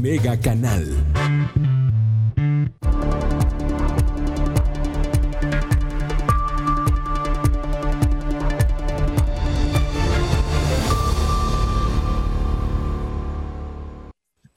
Mega 0.00 0.38
Canal. 0.38 0.86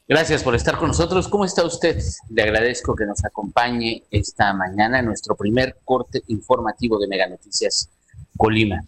Gracias 0.07 0.43
por 0.43 0.53
estar 0.55 0.77
con 0.77 0.89
nosotros. 0.89 1.27
¿Cómo 1.27 1.45
está 1.45 1.65
usted? 1.65 1.97
Le 2.29 2.43
agradezco 2.43 2.95
que 2.95 3.05
nos 3.05 3.23
acompañe 3.25 4.03
esta 4.11 4.53
mañana 4.53 4.99
en 4.99 5.05
nuestro 5.05 5.35
primer 5.35 5.77
corte 5.83 6.21
informativo 6.27 6.99
de 6.99 7.07
Mega 7.07 7.27
Noticias 7.27 7.89
Colima. 8.37 8.83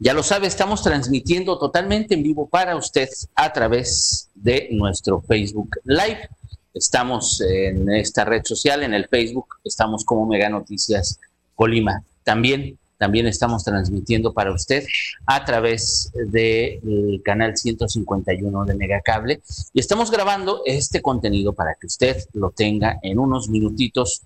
Ya 0.00 0.14
lo 0.14 0.22
sabe, 0.22 0.46
estamos 0.46 0.82
transmitiendo 0.82 1.58
totalmente 1.58 2.14
en 2.14 2.22
vivo 2.22 2.48
para 2.48 2.76
usted 2.76 3.08
a 3.34 3.52
través 3.52 4.30
de 4.32 4.68
nuestro 4.70 5.20
Facebook 5.20 5.70
Live. 5.84 6.28
Estamos 6.72 7.40
en 7.40 7.90
esta 7.90 8.24
red 8.24 8.42
social, 8.44 8.84
en 8.84 8.94
el 8.94 9.08
Facebook, 9.08 9.56
estamos 9.64 10.04
como 10.04 10.24
Mega 10.24 10.48
Noticias 10.48 11.18
Colima. 11.56 12.04
También 12.22 12.78
también 12.96 13.26
estamos 13.26 13.64
transmitiendo 13.64 14.32
para 14.32 14.52
usted 14.52 14.84
a 15.26 15.44
través 15.44 16.12
del 16.14 17.22
canal 17.24 17.56
151 17.56 18.64
de 18.64 18.74
Megacable 18.74 19.40
y 19.72 19.80
estamos 19.80 20.10
grabando 20.10 20.62
este 20.64 21.00
contenido 21.00 21.52
para 21.52 21.74
que 21.74 21.86
usted 21.86 22.24
lo 22.32 22.50
tenga 22.50 22.98
en 23.02 23.20
unos 23.20 23.48
minutitos 23.48 24.22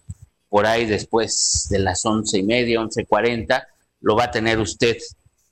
por 0.49 0.67
ahí 0.67 0.87
después 0.87 1.67
de 1.71 1.79
las 1.81 2.05
once 2.07 2.39
y 2.39 2.43
media, 2.43 2.81
once 2.81 3.05
cuarenta, 3.05 3.69
lo 4.01 4.17
va 4.17 4.25
a 4.25 4.31
tener 4.31 4.59
usted 4.59 4.97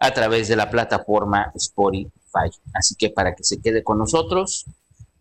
a 0.00 0.12
través 0.12 0.48
de 0.48 0.56
la 0.56 0.70
plataforma 0.70 1.52
Spotify. 1.54 2.50
Así 2.74 2.96
que 2.96 3.10
para 3.10 3.34
que 3.34 3.44
se 3.44 3.60
quede 3.60 3.84
con 3.84 3.98
nosotros, 3.98 4.66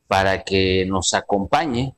para 0.07 0.43
que 0.43 0.85
nos 0.87 1.13
acompañe, 1.13 1.93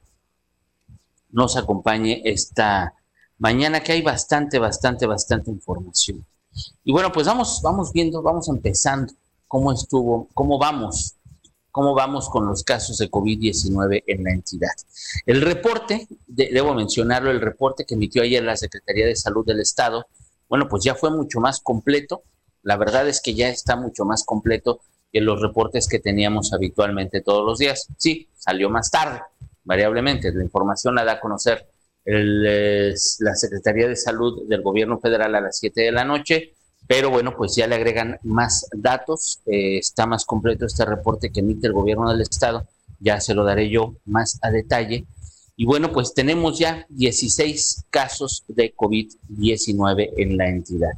nos 1.29 1.55
acompañe 1.55 2.21
esta 2.26 2.93
mañana 3.38 3.82
que 3.82 3.93
hay 3.93 4.01
bastante, 4.01 4.60
bastante, 4.60 5.05
bastante 5.05 5.51
información. 5.51 6.26
Y 6.84 6.91
bueno, 6.91 7.12
pues 7.12 7.27
vamos, 7.27 7.62
vamos 7.63 7.93
viendo, 7.93 8.21
vamos 8.21 8.49
empezando 8.49 9.13
cómo 9.48 9.71
estuvo, 9.71 10.27
cómo 10.34 10.57
vamos, 10.57 11.16
cómo 11.71 11.93
vamos 11.93 12.29
con 12.29 12.45
los 12.48 12.63
casos 12.63 12.98
de 12.98 13.10
COVID-19 13.10 14.04
en 14.07 14.23
la 14.23 14.32
entidad. 14.32 14.73
El 15.26 15.41
reporte, 15.41 16.07
debo 16.27 16.73
mencionarlo, 16.73 17.32
el 17.32 17.41
reporte 17.41 17.85
que 17.85 17.93
emitió 17.93 18.23
ayer 18.23 18.43
la 18.43 18.57
Secretaría 18.57 19.05
de 19.05 19.16
Salud 19.16 19.45
del 19.45 19.62
Estado, 19.62 20.05
bueno, 20.49 20.68
pues 20.68 20.84
ya 20.84 20.95
fue 20.95 21.12
mucho 21.12 21.40
más 21.40 21.62
completo. 21.62 22.23
La 22.63 22.77
verdad 22.77 23.07
es 23.07 23.21
que 23.21 23.34
ya 23.34 23.49
está 23.49 23.76
mucho 23.76 24.05
más 24.05 24.23
completo 24.23 24.81
que 25.12 25.21
los 25.21 25.41
reportes 25.41 25.87
que 25.87 25.99
teníamos 25.99 26.54
habitualmente 26.54 27.21
todos 27.21 27.45
los 27.45 27.59
días. 27.59 27.87
Sí, 27.98 28.27
salió 28.37 28.70
más 28.70 28.90
tarde, 28.90 29.21
variablemente. 29.63 30.31
La 30.34 30.43
información 30.43 30.95
la 30.95 31.04
da 31.04 31.13
a 31.13 31.20
conocer 31.20 31.67
el, 32.05 32.93
la 33.20 33.35
Secretaría 33.35 33.87
de 33.87 33.95
Salud 33.95 34.48
del 34.48 34.62
Gobierno 34.62 34.99
Federal 34.99 35.35
a 35.35 35.41
las 35.41 35.57
7 35.57 35.82
de 35.82 35.91
la 35.91 36.05
noche, 36.05 36.54
pero 36.87 37.09
bueno, 37.09 37.35
pues 37.35 37.55
ya 37.55 37.67
le 37.67 37.76
agregan 37.76 38.17
más 38.23 38.67
datos, 38.73 39.41
eh, 39.45 39.77
está 39.77 40.05
más 40.05 40.26
completo 40.26 40.65
este 40.65 40.85
reporte 40.85 41.32
que 41.32 41.41
emite 41.41 41.67
el 41.67 41.73
Gobierno 41.73 42.12
del 42.12 42.21
Estado, 42.21 42.67
ya 42.99 43.20
se 43.20 43.34
lo 43.34 43.43
daré 43.43 43.70
yo 43.70 43.95
más 44.05 44.39
a 44.41 44.51
detalle. 44.51 45.05
Y 45.62 45.65
bueno, 45.65 45.91
pues 45.91 46.15
tenemos 46.15 46.57
ya 46.57 46.87
16 46.90 47.85
casos 47.91 48.43
de 48.48 48.73
COVID-19 48.76 50.09
en 50.17 50.35
la 50.35 50.49
entidad. 50.49 50.93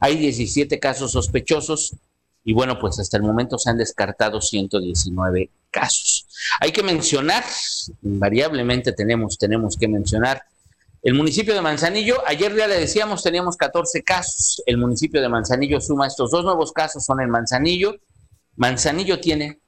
Hay 0.00 0.16
17 0.16 0.80
casos 0.80 1.12
sospechosos 1.12 1.94
y 2.42 2.52
bueno, 2.52 2.76
pues 2.80 2.98
hasta 2.98 3.18
el 3.18 3.22
momento 3.22 3.56
se 3.56 3.70
han 3.70 3.78
descartado 3.78 4.40
119 4.40 5.50
casos. 5.70 6.26
Hay 6.58 6.72
que 6.72 6.82
mencionar, 6.82 7.44
invariablemente 8.02 8.92
tenemos, 8.94 9.38
tenemos 9.38 9.76
que 9.76 9.86
mencionar, 9.86 10.42
el 11.02 11.14
municipio 11.14 11.54
de 11.54 11.60
Manzanillo, 11.60 12.16
ayer 12.26 12.52
ya 12.56 12.66
le 12.66 12.80
decíamos, 12.80 13.22
teníamos 13.22 13.56
14 13.56 14.02
casos, 14.02 14.60
el 14.66 14.76
municipio 14.76 15.22
de 15.22 15.28
Manzanillo 15.28 15.80
suma 15.80 16.08
estos 16.08 16.32
dos 16.32 16.44
nuevos 16.44 16.72
casos, 16.72 17.04
son 17.04 17.20
en 17.20 17.30
Manzanillo. 17.30 17.94
Manzanillo 18.56 19.20
tiene 19.20 19.60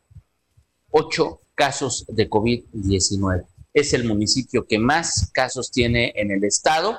8 0.90 1.38
casos 1.54 2.04
de 2.08 2.28
COVID-19. 2.28 3.44
Es 3.74 3.92
el 3.94 4.04
municipio 4.04 4.66
que 4.66 4.78
más 4.78 5.30
casos 5.32 5.70
tiene 5.70 6.12
en 6.16 6.30
el 6.30 6.44
estado 6.44 6.98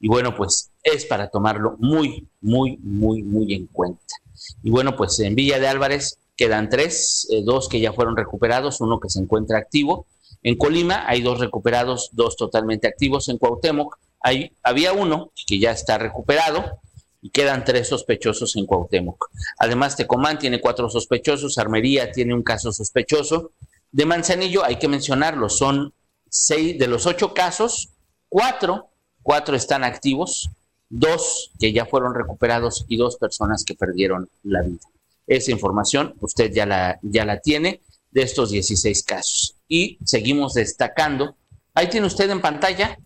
y 0.00 0.08
bueno, 0.08 0.34
pues 0.34 0.70
es 0.82 1.04
para 1.06 1.28
tomarlo 1.28 1.76
muy, 1.78 2.28
muy, 2.40 2.76
muy, 2.78 3.22
muy 3.22 3.54
en 3.54 3.66
cuenta. 3.66 4.14
Y 4.62 4.70
bueno, 4.70 4.96
pues 4.96 5.18
en 5.20 5.34
Villa 5.34 5.58
de 5.58 5.68
Álvarez 5.68 6.18
quedan 6.36 6.68
tres, 6.68 7.26
eh, 7.30 7.42
dos 7.42 7.68
que 7.68 7.80
ya 7.80 7.92
fueron 7.92 8.16
recuperados, 8.16 8.80
uno 8.80 9.00
que 9.00 9.08
se 9.08 9.20
encuentra 9.20 9.58
activo. 9.58 10.06
En 10.42 10.56
Colima 10.56 11.04
hay 11.08 11.20
dos 11.20 11.40
recuperados, 11.40 12.10
dos 12.12 12.36
totalmente 12.36 12.86
activos. 12.86 13.28
En 13.28 13.38
Cuauhtémoc 13.38 13.98
hay, 14.20 14.52
había 14.62 14.92
uno 14.92 15.32
que 15.46 15.58
ya 15.58 15.72
está 15.72 15.98
recuperado 15.98 16.78
y 17.20 17.30
quedan 17.30 17.64
tres 17.64 17.88
sospechosos 17.88 18.54
en 18.54 18.66
Cuauhtémoc. 18.66 19.30
Además, 19.58 19.96
Tecomán 19.96 20.38
tiene 20.38 20.60
cuatro 20.60 20.88
sospechosos, 20.88 21.58
Armería 21.58 22.12
tiene 22.12 22.34
un 22.34 22.44
caso 22.44 22.72
sospechoso. 22.72 23.50
De 23.90 24.06
Manzanillo 24.06 24.64
hay 24.64 24.76
que 24.76 24.86
mencionarlo, 24.86 25.48
son 25.48 25.92
seis 26.30 26.78
de 26.78 26.86
los 26.86 27.06
ocho 27.06 27.34
casos, 27.34 27.90
cuatro, 28.28 28.88
cuatro 29.22 29.56
están 29.56 29.84
activos, 29.84 30.50
dos 30.88 31.50
que 31.58 31.72
ya 31.72 31.86
fueron 31.86 32.14
recuperados 32.14 32.84
y 32.88 32.96
dos 32.96 33.16
personas 33.16 33.64
que 33.64 33.74
perdieron 33.74 34.28
la 34.42 34.62
vida. 34.62 34.80
Esa 35.26 35.50
información 35.50 36.14
usted 36.20 36.52
ya 36.52 36.66
la, 36.66 36.98
ya 37.02 37.24
la 37.24 37.40
tiene 37.40 37.82
de 38.10 38.22
estos 38.22 38.50
16 38.50 39.02
casos. 39.02 39.54
Y 39.68 39.98
seguimos 40.04 40.54
destacando. 40.54 41.36
Ahí 41.74 41.88
tiene 41.88 42.06
usted 42.06 42.30
en 42.30 42.40
pantalla, 42.40 42.98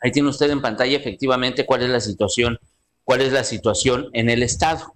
ahí 0.00 0.12
tiene 0.12 0.28
usted 0.28 0.50
en 0.50 0.60
pantalla 0.60 0.96
efectivamente 0.96 1.64
cuál 1.64 1.82
es 1.82 1.90
la 1.90 2.00
situación, 2.00 2.58
cuál 3.04 3.22
es 3.22 3.32
la 3.32 3.44
situación 3.44 4.08
en 4.12 4.28
el 4.28 4.42
estado. 4.42 4.94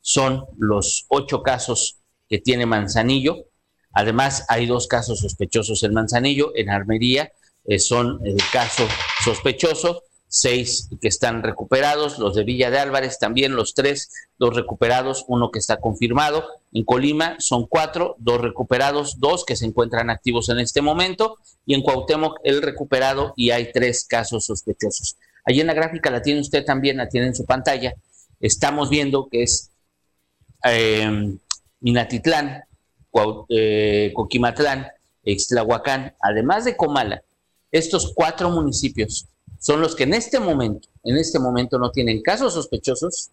Son 0.00 0.44
los 0.58 1.06
ocho 1.08 1.42
casos 1.42 1.98
que 2.28 2.38
tiene 2.38 2.66
Manzanillo. 2.66 3.44
Además, 3.92 4.44
hay 4.48 4.66
dos 4.66 4.86
casos 4.86 5.20
sospechosos 5.20 5.82
en 5.82 5.94
Manzanillo, 5.94 6.52
en 6.54 6.70
Armería, 6.70 7.32
eh, 7.64 7.78
son 7.78 8.20
el 8.24 8.38
caso 8.52 8.86
sospechoso 9.24 10.02
seis 10.28 10.88
que 11.00 11.08
están 11.08 11.42
recuperados, 11.42 12.18
los 12.18 12.34
de 12.34 12.44
Villa 12.44 12.70
de 12.70 12.78
Álvarez 12.78 13.18
también, 13.18 13.56
los 13.56 13.74
tres, 13.74 14.10
dos 14.38 14.54
recuperados, 14.54 15.24
uno 15.26 15.50
que 15.50 15.58
está 15.58 15.80
confirmado. 15.80 16.46
En 16.72 16.84
Colima 16.84 17.36
son 17.38 17.66
cuatro, 17.66 18.14
dos 18.18 18.40
recuperados, 18.40 19.18
dos 19.18 19.44
que 19.44 19.56
se 19.56 19.64
encuentran 19.64 20.10
activos 20.10 20.50
en 20.50 20.58
este 20.58 20.82
momento, 20.82 21.38
y 21.64 21.74
en 21.74 21.82
Cuauhtémoc 21.82 22.38
el 22.44 22.62
recuperado 22.62 23.32
y 23.36 23.50
hay 23.50 23.72
tres 23.72 24.04
casos 24.06 24.44
sospechosos. 24.44 25.16
Allí 25.44 25.60
en 25.60 25.66
la 25.66 25.74
gráfica 25.74 26.10
la 26.10 26.22
tiene 26.22 26.40
usted 26.40 26.64
también, 26.64 26.98
la 26.98 27.08
tiene 27.08 27.28
en 27.28 27.34
su 27.34 27.46
pantalla. 27.46 27.94
Estamos 28.38 28.90
viendo 28.90 29.28
que 29.28 29.42
es 29.44 29.70
eh, 30.64 31.36
Minatitlán, 31.80 32.64
eh, 33.48 34.12
Coquimatlán, 34.14 34.86
Extlahuacán, 35.24 36.14
además 36.20 36.64
de 36.64 36.76
Comala, 36.76 37.22
estos 37.70 38.12
cuatro 38.14 38.50
municipios 38.50 39.26
son 39.58 39.80
los 39.80 39.94
que 39.94 40.04
en 40.04 40.14
este 40.14 40.40
momento, 40.40 40.88
en 41.04 41.16
este 41.16 41.38
momento 41.38 41.78
no 41.78 41.90
tienen 41.90 42.22
casos 42.22 42.54
sospechosos 42.54 43.30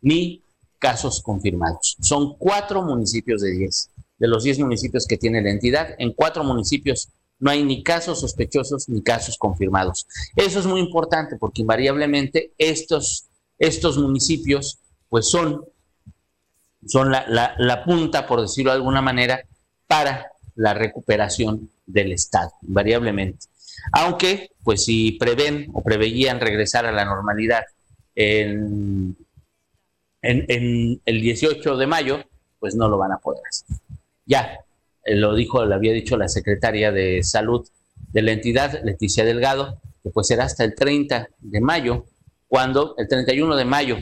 ni 0.00 0.42
casos 0.78 1.22
confirmados. 1.22 1.96
Son 2.00 2.36
cuatro 2.36 2.82
municipios 2.82 3.40
de 3.42 3.52
diez. 3.52 3.90
De 4.18 4.28
los 4.28 4.44
diez 4.44 4.58
municipios 4.58 5.06
que 5.06 5.16
tiene 5.16 5.42
la 5.42 5.50
entidad, 5.50 5.94
en 5.98 6.12
cuatro 6.12 6.44
municipios 6.44 7.08
no 7.38 7.50
hay 7.50 7.62
ni 7.62 7.82
casos 7.82 8.20
sospechosos 8.20 8.88
ni 8.88 9.02
casos 9.02 9.38
confirmados. 9.38 10.06
Eso 10.34 10.58
es 10.58 10.66
muy 10.66 10.80
importante 10.80 11.36
porque 11.36 11.62
invariablemente 11.62 12.52
estos, 12.58 13.26
estos 13.58 13.96
municipios 13.96 14.78
pues 15.08 15.28
son, 15.28 15.64
son 16.86 17.10
la, 17.10 17.54
la 17.58 17.84
punta, 17.84 18.26
por 18.26 18.40
decirlo 18.40 18.70
de 18.70 18.76
alguna 18.76 19.02
manera, 19.02 19.42
para 19.86 20.32
la 20.54 20.74
recuperación 20.74 21.70
del 21.86 22.12
Estado, 22.12 22.52
invariablemente. 22.62 23.46
Aunque, 23.92 24.50
pues 24.62 24.84
si 24.84 25.12
prevén 25.12 25.70
o 25.72 25.82
preveían 25.82 26.40
regresar 26.40 26.84
a 26.86 26.92
la 26.92 27.04
normalidad 27.04 27.62
en, 28.14 29.16
en, 30.22 31.00
el 31.04 31.20
18 31.20 31.76
de 31.76 31.86
mayo, 31.86 32.24
pues 32.58 32.74
no 32.74 32.88
lo 32.88 32.98
van 32.98 33.12
a 33.12 33.18
poder 33.18 33.42
hacer. 33.48 33.76
Ya, 34.26 34.58
eh, 35.04 35.14
lo 35.14 35.34
dijo, 35.34 35.64
lo 35.64 35.74
había 35.74 35.92
dicho 35.92 36.16
la 36.16 36.28
secretaria 36.28 36.90
de 36.92 37.22
salud 37.22 37.66
de 38.12 38.22
la 38.22 38.32
entidad, 38.32 38.82
Leticia 38.84 39.24
Delgado, 39.24 39.80
que 40.02 40.10
pues 40.10 40.26
será 40.26 40.44
hasta 40.44 40.64
el 40.64 40.74
30 40.74 41.28
de 41.38 41.60
mayo, 41.60 42.06
cuando, 42.48 42.94
el 42.98 43.08
31 43.08 43.56
de 43.56 43.64
mayo, 43.64 43.96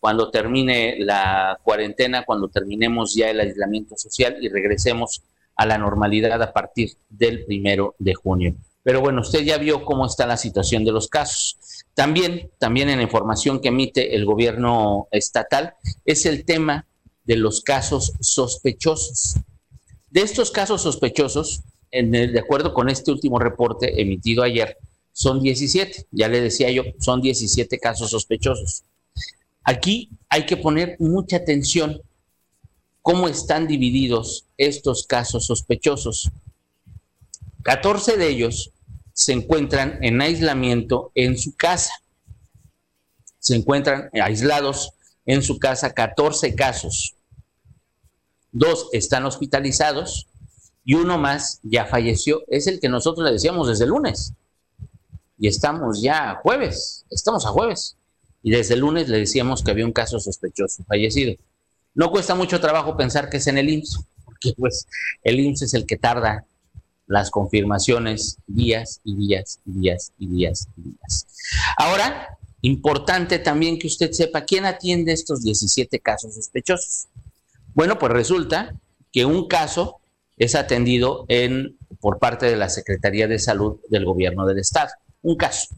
cuando 0.00 0.30
termine 0.30 0.96
la 0.98 1.58
cuarentena, 1.62 2.24
cuando 2.24 2.48
terminemos 2.48 3.14
ya 3.14 3.30
el 3.30 3.40
aislamiento 3.40 3.96
social 3.96 4.36
y 4.40 4.48
regresemos 4.48 5.22
a 5.56 5.66
la 5.66 5.78
normalidad 5.78 6.40
a 6.40 6.52
partir 6.52 6.92
del 7.08 7.44
primero 7.44 7.94
de 7.98 8.14
junio. 8.14 8.54
Pero 8.82 9.00
bueno, 9.00 9.20
usted 9.20 9.40
ya 9.40 9.58
vio 9.58 9.84
cómo 9.84 10.06
está 10.06 10.26
la 10.26 10.36
situación 10.36 10.84
de 10.84 10.92
los 10.92 11.08
casos. 11.08 11.58
También, 11.94 12.50
también 12.58 12.88
en 12.88 12.98
la 12.98 13.02
información 13.02 13.60
que 13.60 13.68
emite 13.68 14.14
el 14.14 14.24
gobierno 14.24 15.08
estatal 15.10 15.74
es 16.04 16.24
el 16.26 16.44
tema 16.44 16.86
de 17.24 17.36
los 17.36 17.60
casos 17.60 18.12
sospechosos. 18.20 19.34
De 20.10 20.22
estos 20.22 20.50
casos 20.50 20.80
sospechosos, 20.80 21.62
de 21.90 22.40
acuerdo 22.40 22.72
con 22.72 22.88
este 22.88 23.10
último 23.10 23.38
reporte 23.38 24.00
emitido 24.00 24.42
ayer, 24.42 24.78
son 25.12 25.42
17. 25.42 26.06
Ya 26.12 26.28
le 26.28 26.40
decía 26.40 26.70
yo, 26.70 26.84
son 27.00 27.20
17 27.20 27.78
casos 27.78 28.10
sospechosos. 28.10 28.84
Aquí 29.68 30.08
hay 30.30 30.46
que 30.46 30.56
poner 30.56 30.96
mucha 30.98 31.36
atención 31.36 32.00
cómo 33.02 33.28
están 33.28 33.66
divididos 33.66 34.46
estos 34.56 35.06
casos 35.06 35.44
sospechosos. 35.44 36.30
14 37.64 38.16
de 38.16 38.28
ellos 38.30 38.72
se 39.12 39.34
encuentran 39.34 40.02
en 40.02 40.22
aislamiento 40.22 41.12
en 41.14 41.36
su 41.36 41.54
casa. 41.54 41.92
Se 43.40 43.56
encuentran 43.56 44.08
aislados 44.14 44.92
en 45.26 45.42
su 45.42 45.58
casa 45.58 45.92
14 45.92 46.54
casos. 46.54 47.14
Dos 48.52 48.88
están 48.94 49.26
hospitalizados 49.26 50.28
y 50.82 50.94
uno 50.94 51.18
más 51.18 51.60
ya 51.62 51.84
falleció. 51.84 52.40
Es 52.48 52.68
el 52.68 52.80
que 52.80 52.88
nosotros 52.88 53.22
le 53.26 53.32
decíamos 53.32 53.68
desde 53.68 53.84
el 53.84 53.90
lunes. 53.90 54.32
Y 55.38 55.46
estamos 55.46 56.00
ya 56.00 56.30
a 56.30 56.36
jueves, 56.36 57.04
estamos 57.10 57.44
a 57.44 57.50
jueves. 57.50 57.97
Y 58.42 58.50
desde 58.50 58.74
el 58.74 58.80
lunes 58.80 59.08
le 59.08 59.18
decíamos 59.18 59.62
que 59.62 59.70
había 59.70 59.86
un 59.86 59.92
caso 59.92 60.20
sospechoso 60.20 60.84
fallecido. 60.84 61.34
No 61.94 62.10
cuesta 62.10 62.34
mucho 62.34 62.60
trabajo 62.60 62.96
pensar 62.96 63.28
que 63.28 63.38
es 63.38 63.46
en 63.46 63.58
el 63.58 63.68
IMSS, 63.68 64.00
porque 64.24 64.54
pues 64.56 64.86
el 65.22 65.40
IMSS 65.40 65.62
es 65.62 65.74
el 65.74 65.86
que 65.86 65.96
tarda 65.96 66.44
las 67.06 67.30
confirmaciones 67.30 68.38
días 68.46 69.00
y 69.02 69.16
días 69.16 69.60
y 69.64 69.72
días 69.72 70.12
y 70.18 70.26
días 70.28 70.68
y 70.76 70.82
días. 70.82 71.26
Ahora, 71.76 72.38
importante 72.62 73.38
también 73.38 73.78
que 73.78 73.86
usted 73.86 74.12
sepa 74.12 74.42
quién 74.44 74.66
atiende 74.66 75.12
estos 75.12 75.42
17 75.42 75.98
casos 76.00 76.34
sospechosos. 76.34 77.06
Bueno, 77.74 77.98
pues 77.98 78.12
resulta 78.12 78.74
que 79.10 79.24
un 79.24 79.48
caso 79.48 80.00
es 80.36 80.54
atendido 80.54 81.24
en, 81.28 81.76
por 82.00 82.18
parte 82.18 82.46
de 82.46 82.56
la 82.56 82.68
Secretaría 82.68 83.26
de 83.26 83.38
Salud 83.38 83.80
del 83.88 84.04
Gobierno 84.04 84.46
del 84.46 84.58
Estado. 84.58 84.90
Un 85.22 85.36
caso. 85.36 85.74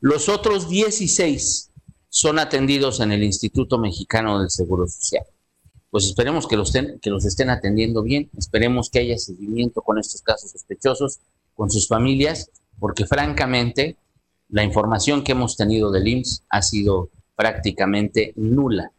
Los 0.00 0.28
otros 0.28 0.68
16 0.68 1.70
son 2.14 2.38
atendidos 2.38 3.00
en 3.00 3.10
el 3.10 3.22
Instituto 3.22 3.78
Mexicano 3.78 4.38
del 4.38 4.50
Seguro 4.50 4.86
Social. 4.86 5.24
Pues 5.88 6.04
esperemos 6.04 6.46
que 6.46 6.58
los, 6.58 6.68
estén, 6.68 7.00
que 7.00 7.08
los 7.08 7.24
estén 7.24 7.48
atendiendo 7.48 8.02
bien, 8.02 8.28
esperemos 8.36 8.90
que 8.90 8.98
haya 8.98 9.16
seguimiento 9.16 9.80
con 9.80 9.98
estos 9.98 10.20
casos 10.20 10.50
sospechosos, 10.50 11.20
con 11.54 11.70
sus 11.70 11.88
familias, 11.88 12.50
porque 12.78 13.06
francamente 13.06 13.96
la 14.50 14.62
información 14.62 15.24
que 15.24 15.32
hemos 15.32 15.56
tenido 15.56 15.90
del 15.90 16.06
IMSS 16.06 16.42
ha 16.50 16.60
sido 16.60 17.08
prácticamente 17.34 18.34
nula. 18.36 18.92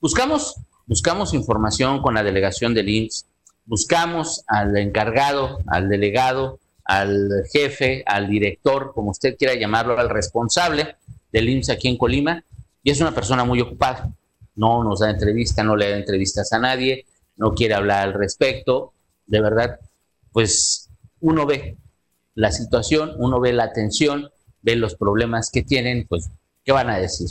Buscamos, 0.00 0.54
buscamos 0.86 1.34
información 1.34 2.00
con 2.00 2.14
la 2.14 2.22
delegación 2.22 2.72
del 2.72 2.88
IMSS, 2.88 3.26
buscamos 3.66 4.44
al 4.46 4.76
encargado, 4.76 5.58
al 5.66 5.88
delegado, 5.88 6.60
al 6.84 7.30
jefe, 7.52 8.04
al 8.06 8.28
director, 8.28 8.92
como 8.94 9.10
usted 9.10 9.36
quiera 9.36 9.56
llamarlo, 9.56 9.98
al 9.98 10.08
responsable 10.08 10.94
del 11.32 11.48
IMSS 11.48 11.70
aquí 11.70 11.88
en 11.88 11.96
Colima, 11.96 12.44
y 12.82 12.90
es 12.90 13.00
una 13.00 13.14
persona 13.14 13.44
muy 13.44 13.60
ocupada. 13.60 14.12
No 14.54 14.84
nos 14.84 15.00
da 15.00 15.10
entrevista, 15.10 15.62
no 15.62 15.76
le 15.76 15.90
da 15.90 15.96
entrevistas 15.96 16.52
a 16.52 16.58
nadie, 16.58 17.06
no 17.36 17.54
quiere 17.54 17.74
hablar 17.74 18.08
al 18.08 18.14
respecto. 18.14 18.92
De 19.26 19.40
verdad, 19.40 19.78
pues 20.32 20.90
uno 21.20 21.46
ve 21.46 21.76
la 22.34 22.52
situación, 22.52 23.12
uno 23.18 23.40
ve 23.40 23.52
la 23.52 23.64
atención, 23.64 24.30
ve 24.62 24.76
los 24.76 24.94
problemas 24.94 25.50
que 25.50 25.62
tienen, 25.62 26.06
pues, 26.08 26.30
¿qué 26.64 26.72
van 26.72 26.90
a 26.90 26.98
decir? 26.98 27.28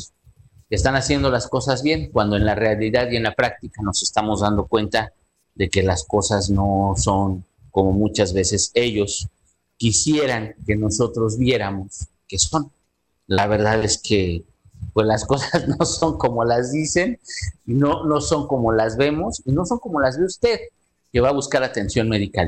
están 0.69 0.95
haciendo 0.95 1.31
las 1.31 1.47
cosas 1.47 1.81
bien, 1.81 2.11
cuando 2.11 2.35
en 2.35 2.45
la 2.45 2.55
realidad 2.55 3.09
y 3.09 3.15
en 3.15 3.23
la 3.23 3.33
práctica 3.33 3.81
nos 3.81 4.03
estamos 4.03 4.41
dando 4.41 4.67
cuenta 4.67 5.13
de 5.55 5.69
que 5.69 5.83
las 5.83 6.03
cosas 6.03 6.49
no 6.49 6.93
son 6.95 7.43
como 7.71 7.91
muchas 7.91 8.33
veces 8.33 8.71
ellos 8.75 9.27
quisieran 9.77 10.55
que 10.65 10.75
nosotros 10.75 11.37
viéramos 11.37 12.07
que 12.27 12.37
son. 12.37 12.71
La 13.25 13.47
verdad 13.47 13.83
es 13.83 13.97
que 13.97 14.43
pues 14.93 15.07
las 15.07 15.25
cosas 15.25 15.67
no 15.79 15.85
son 15.85 16.17
como 16.17 16.43
las 16.45 16.71
dicen, 16.71 17.19
no, 17.65 18.05
no 18.05 18.21
son 18.21 18.47
como 18.47 18.71
las 18.71 18.97
vemos 18.97 19.41
y 19.45 19.51
no 19.51 19.65
son 19.65 19.79
como 19.79 19.99
las 19.99 20.17
ve 20.17 20.25
usted, 20.25 20.59
que 21.11 21.21
va 21.21 21.29
a 21.29 21.33
buscar 21.33 21.63
atención 21.63 22.07
médica 22.09 22.45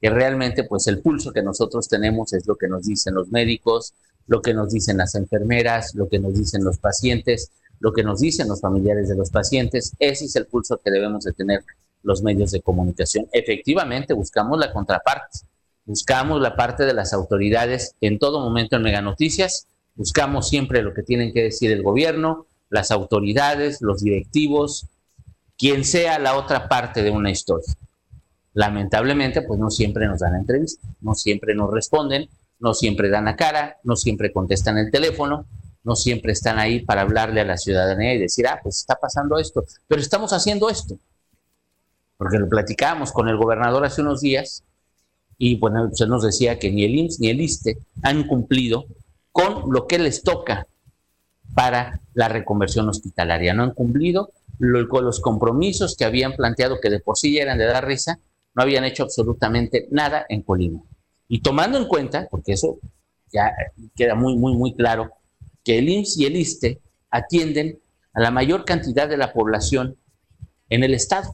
que 0.00 0.10
realmente 0.10 0.64
pues 0.64 0.86
el 0.86 1.00
pulso 1.00 1.32
que 1.32 1.42
nosotros 1.42 1.88
tenemos 1.88 2.32
es 2.32 2.46
lo 2.46 2.56
que 2.56 2.68
nos 2.68 2.86
dicen 2.86 3.14
los 3.14 3.28
médicos, 3.28 3.92
lo 4.26 4.40
que 4.40 4.54
nos 4.54 4.72
dicen 4.72 4.96
las 4.96 5.14
enfermeras, 5.14 5.94
lo 5.94 6.08
que 6.08 6.18
nos 6.18 6.34
dicen 6.34 6.64
los 6.64 6.78
pacientes, 6.78 7.50
lo 7.80 7.92
que 7.92 8.02
nos 8.02 8.20
dicen 8.20 8.48
los 8.48 8.60
familiares 8.60 9.08
de 9.08 9.16
los 9.16 9.30
pacientes, 9.30 9.92
ese 9.98 10.26
es 10.26 10.36
el 10.36 10.46
pulso 10.46 10.80
que 10.82 10.90
debemos 10.90 11.24
de 11.24 11.32
tener 11.32 11.64
los 12.02 12.22
medios 12.22 12.50
de 12.50 12.62
comunicación. 12.62 13.26
Efectivamente, 13.32 14.14
buscamos 14.14 14.58
la 14.58 14.72
contraparte, 14.72 15.40
buscamos 15.84 16.40
la 16.40 16.56
parte 16.56 16.84
de 16.84 16.94
las 16.94 17.12
autoridades 17.12 17.94
en 18.00 18.18
todo 18.18 18.40
momento 18.40 18.76
en 18.76 18.82
Mega 18.82 19.02
Noticias, 19.02 19.66
buscamos 20.00 20.48
siempre 20.48 20.80
lo 20.80 20.94
que 20.94 21.02
tienen 21.02 21.30
que 21.30 21.42
decir 21.42 21.70
el 21.70 21.82
gobierno, 21.82 22.46
las 22.70 22.90
autoridades, 22.90 23.82
los 23.82 24.02
directivos, 24.02 24.86
quien 25.58 25.84
sea 25.84 26.18
la 26.18 26.38
otra 26.38 26.70
parte 26.70 27.02
de 27.02 27.10
una 27.10 27.30
historia. 27.30 27.74
Lamentablemente, 28.54 29.42
pues 29.42 29.60
no 29.60 29.70
siempre 29.70 30.06
nos 30.06 30.20
dan 30.20 30.36
entrevista, 30.36 30.88
no 31.02 31.14
siempre 31.14 31.54
nos 31.54 31.70
responden, 31.70 32.30
no 32.60 32.72
siempre 32.72 33.10
dan 33.10 33.26
la 33.26 33.36
cara, 33.36 33.76
no 33.84 33.94
siempre 33.94 34.32
contestan 34.32 34.78
el 34.78 34.90
teléfono, 34.90 35.44
no 35.84 35.94
siempre 35.94 36.32
están 36.32 36.58
ahí 36.58 36.80
para 36.80 37.02
hablarle 37.02 37.42
a 37.42 37.44
la 37.44 37.58
ciudadanía 37.58 38.14
y 38.14 38.20
decir, 38.20 38.46
ah, 38.46 38.58
pues 38.62 38.78
está 38.78 38.94
pasando 38.96 39.38
esto, 39.38 39.66
pero 39.86 40.00
estamos 40.00 40.32
haciendo 40.32 40.70
esto 40.70 40.98
porque 42.16 42.38
lo 42.38 42.48
platicábamos 42.48 43.12
con 43.12 43.28
el 43.28 43.36
gobernador 43.36 43.84
hace 43.84 44.00
unos 44.00 44.22
días 44.22 44.64
y 45.36 45.56
bueno, 45.56 45.90
se 45.92 46.06
nos 46.06 46.22
decía 46.22 46.58
que 46.58 46.70
ni 46.70 46.84
el 46.84 46.94
IMSS 46.94 47.20
ni 47.20 47.28
el 47.28 47.40
ISTE 47.42 47.78
han 48.02 48.26
cumplido 48.26 48.86
con 49.32 49.72
lo 49.72 49.86
que 49.86 49.98
les 49.98 50.22
toca 50.22 50.66
para 51.54 52.00
la 52.14 52.28
reconversión 52.28 52.88
hospitalaria. 52.88 53.54
No 53.54 53.62
han 53.62 53.74
cumplido 53.74 54.30
los 54.58 55.20
compromisos 55.20 55.96
que 55.96 56.04
habían 56.04 56.34
planteado, 56.34 56.80
que 56.80 56.90
de 56.90 57.00
por 57.00 57.16
sí 57.16 57.38
eran 57.38 57.58
de 57.58 57.66
dar 57.66 57.86
risa, 57.86 58.18
no 58.54 58.62
habían 58.62 58.84
hecho 58.84 59.04
absolutamente 59.04 59.88
nada 59.90 60.26
en 60.28 60.42
Colima. 60.42 60.80
Y 61.28 61.40
tomando 61.40 61.78
en 61.78 61.86
cuenta, 61.86 62.26
porque 62.30 62.52
eso 62.52 62.78
ya 63.32 63.54
queda 63.94 64.14
muy, 64.14 64.36
muy, 64.36 64.54
muy 64.54 64.74
claro, 64.74 65.12
que 65.64 65.78
el 65.78 65.88
IMSS 65.88 66.18
y 66.18 66.26
el 66.26 66.36
ISTE 66.36 66.80
atienden 67.10 67.78
a 68.12 68.20
la 68.20 68.30
mayor 68.30 68.64
cantidad 68.64 69.08
de 69.08 69.16
la 69.16 69.32
población 69.32 69.96
en 70.68 70.84
el 70.84 70.94
Estado 70.94 71.32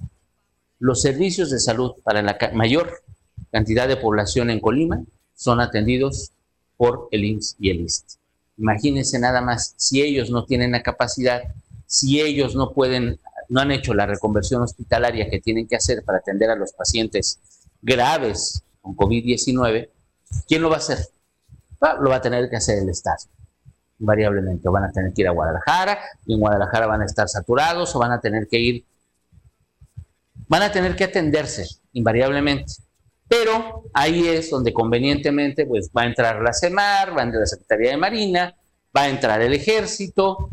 los 0.79 1.01
servicios 1.01 1.51
de 1.51 1.59
salud 1.59 1.93
para 2.05 2.23
la 2.23 2.37
mayor 2.53 3.03
cantidad 3.51 3.89
de 3.89 3.97
población 3.97 4.51
en 4.51 4.61
Colima 4.61 5.03
son 5.35 5.61
atendidos 5.61 6.33
por 6.77 7.09
el 7.11 7.25
IMSS 7.25 7.57
y 7.59 7.71
el 7.71 7.81
IST. 7.81 8.19
Imagínense 8.59 9.19
nada 9.19 9.41
más, 9.41 9.75
si 9.77 10.03
ellos 10.03 10.31
no 10.31 10.45
tienen 10.45 10.73
la 10.73 10.83
capacidad, 10.83 11.43
si 11.87 12.21
ellos 12.21 12.55
no 12.55 12.73
pueden, 12.73 13.21
no 13.49 13.61
han 13.61 13.71
hecho 13.71 13.95
la 13.95 14.07
reconversión 14.07 14.63
hospitalaria 14.63 15.29
que 15.29 15.41
tienen 15.41 15.69
que 15.69 15.77
hacer 15.77 16.03
para 16.05 16.19
atender 16.19 16.51
a 16.51 16.57
los 16.57 16.73
pacientes 16.73 17.39
graves 17.83 18.63
con 18.81 18.97
COVID-19, 18.97 19.89
¿quién 20.49 20.63
lo 20.63 20.71
va 20.71 20.77
a 20.77 20.79
hacer? 20.79 20.99
Ah, 21.81 21.97
lo 22.01 22.11
va 22.11 22.17
a 22.17 22.23
tener 22.23 22.49
que 22.49 22.57
hacer 22.57 22.79
el 22.79 22.89
Estado, 22.89 23.19
invariablemente. 24.01 24.69
Van 24.69 24.85
a 24.85 24.93
tener 24.93 25.13
que 25.13 25.23
ir 25.23 25.29
a 25.29 25.33
Guadalajara, 25.33 25.99
y 26.25 26.35
en 26.35 26.41
Guadalajara 26.41 26.87
van 26.87 27.03
a 27.03 27.05
estar 27.05 27.29
saturados, 27.29 27.95
o 27.95 27.99
van 27.99 28.13
a 28.13 28.21
tener 28.21 28.49
que 28.49 28.59
ir 28.59 28.85
van 30.49 30.63
a 30.63 30.73
tener 30.73 30.97
que 30.97 31.05
atenderse 31.05 31.67
invariablemente. 31.93 32.73
Pero 33.29 33.85
ahí 33.93 34.29
es 34.29 34.51
donde 34.51 34.73
convenientemente 34.73 35.67
pues, 35.67 35.91
va 35.97 36.03
a 36.03 36.07
entrar 36.07 36.41
la 36.43 36.53
CEMAR, 36.53 37.17
va 37.17 37.23
a 37.23 37.25
entrar 37.25 37.41
la 37.41 37.47
Secretaría 37.47 37.91
de 37.91 37.97
Marina, 37.97 38.55
va 38.97 39.03
a 39.03 39.09
entrar 39.09 39.43
el 39.43 39.53
ejército, 39.53 40.51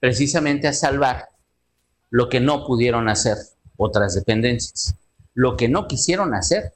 precisamente 0.00 0.66
a 0.66 0.72
salvar 0.72 1.28
lo 2.10 2.28
que 2.28 2.40
no 2.40 2.66
pudieron 2.66 3.08
hacer 3.08 3.36
otras 3.76 4.14
dependencias, 4.14 4.94
lo 5.34 5.56
que 5.56 5.68
no 5.68 5.86
quisieron 5.86 6.34
hacer. 6.34 6.72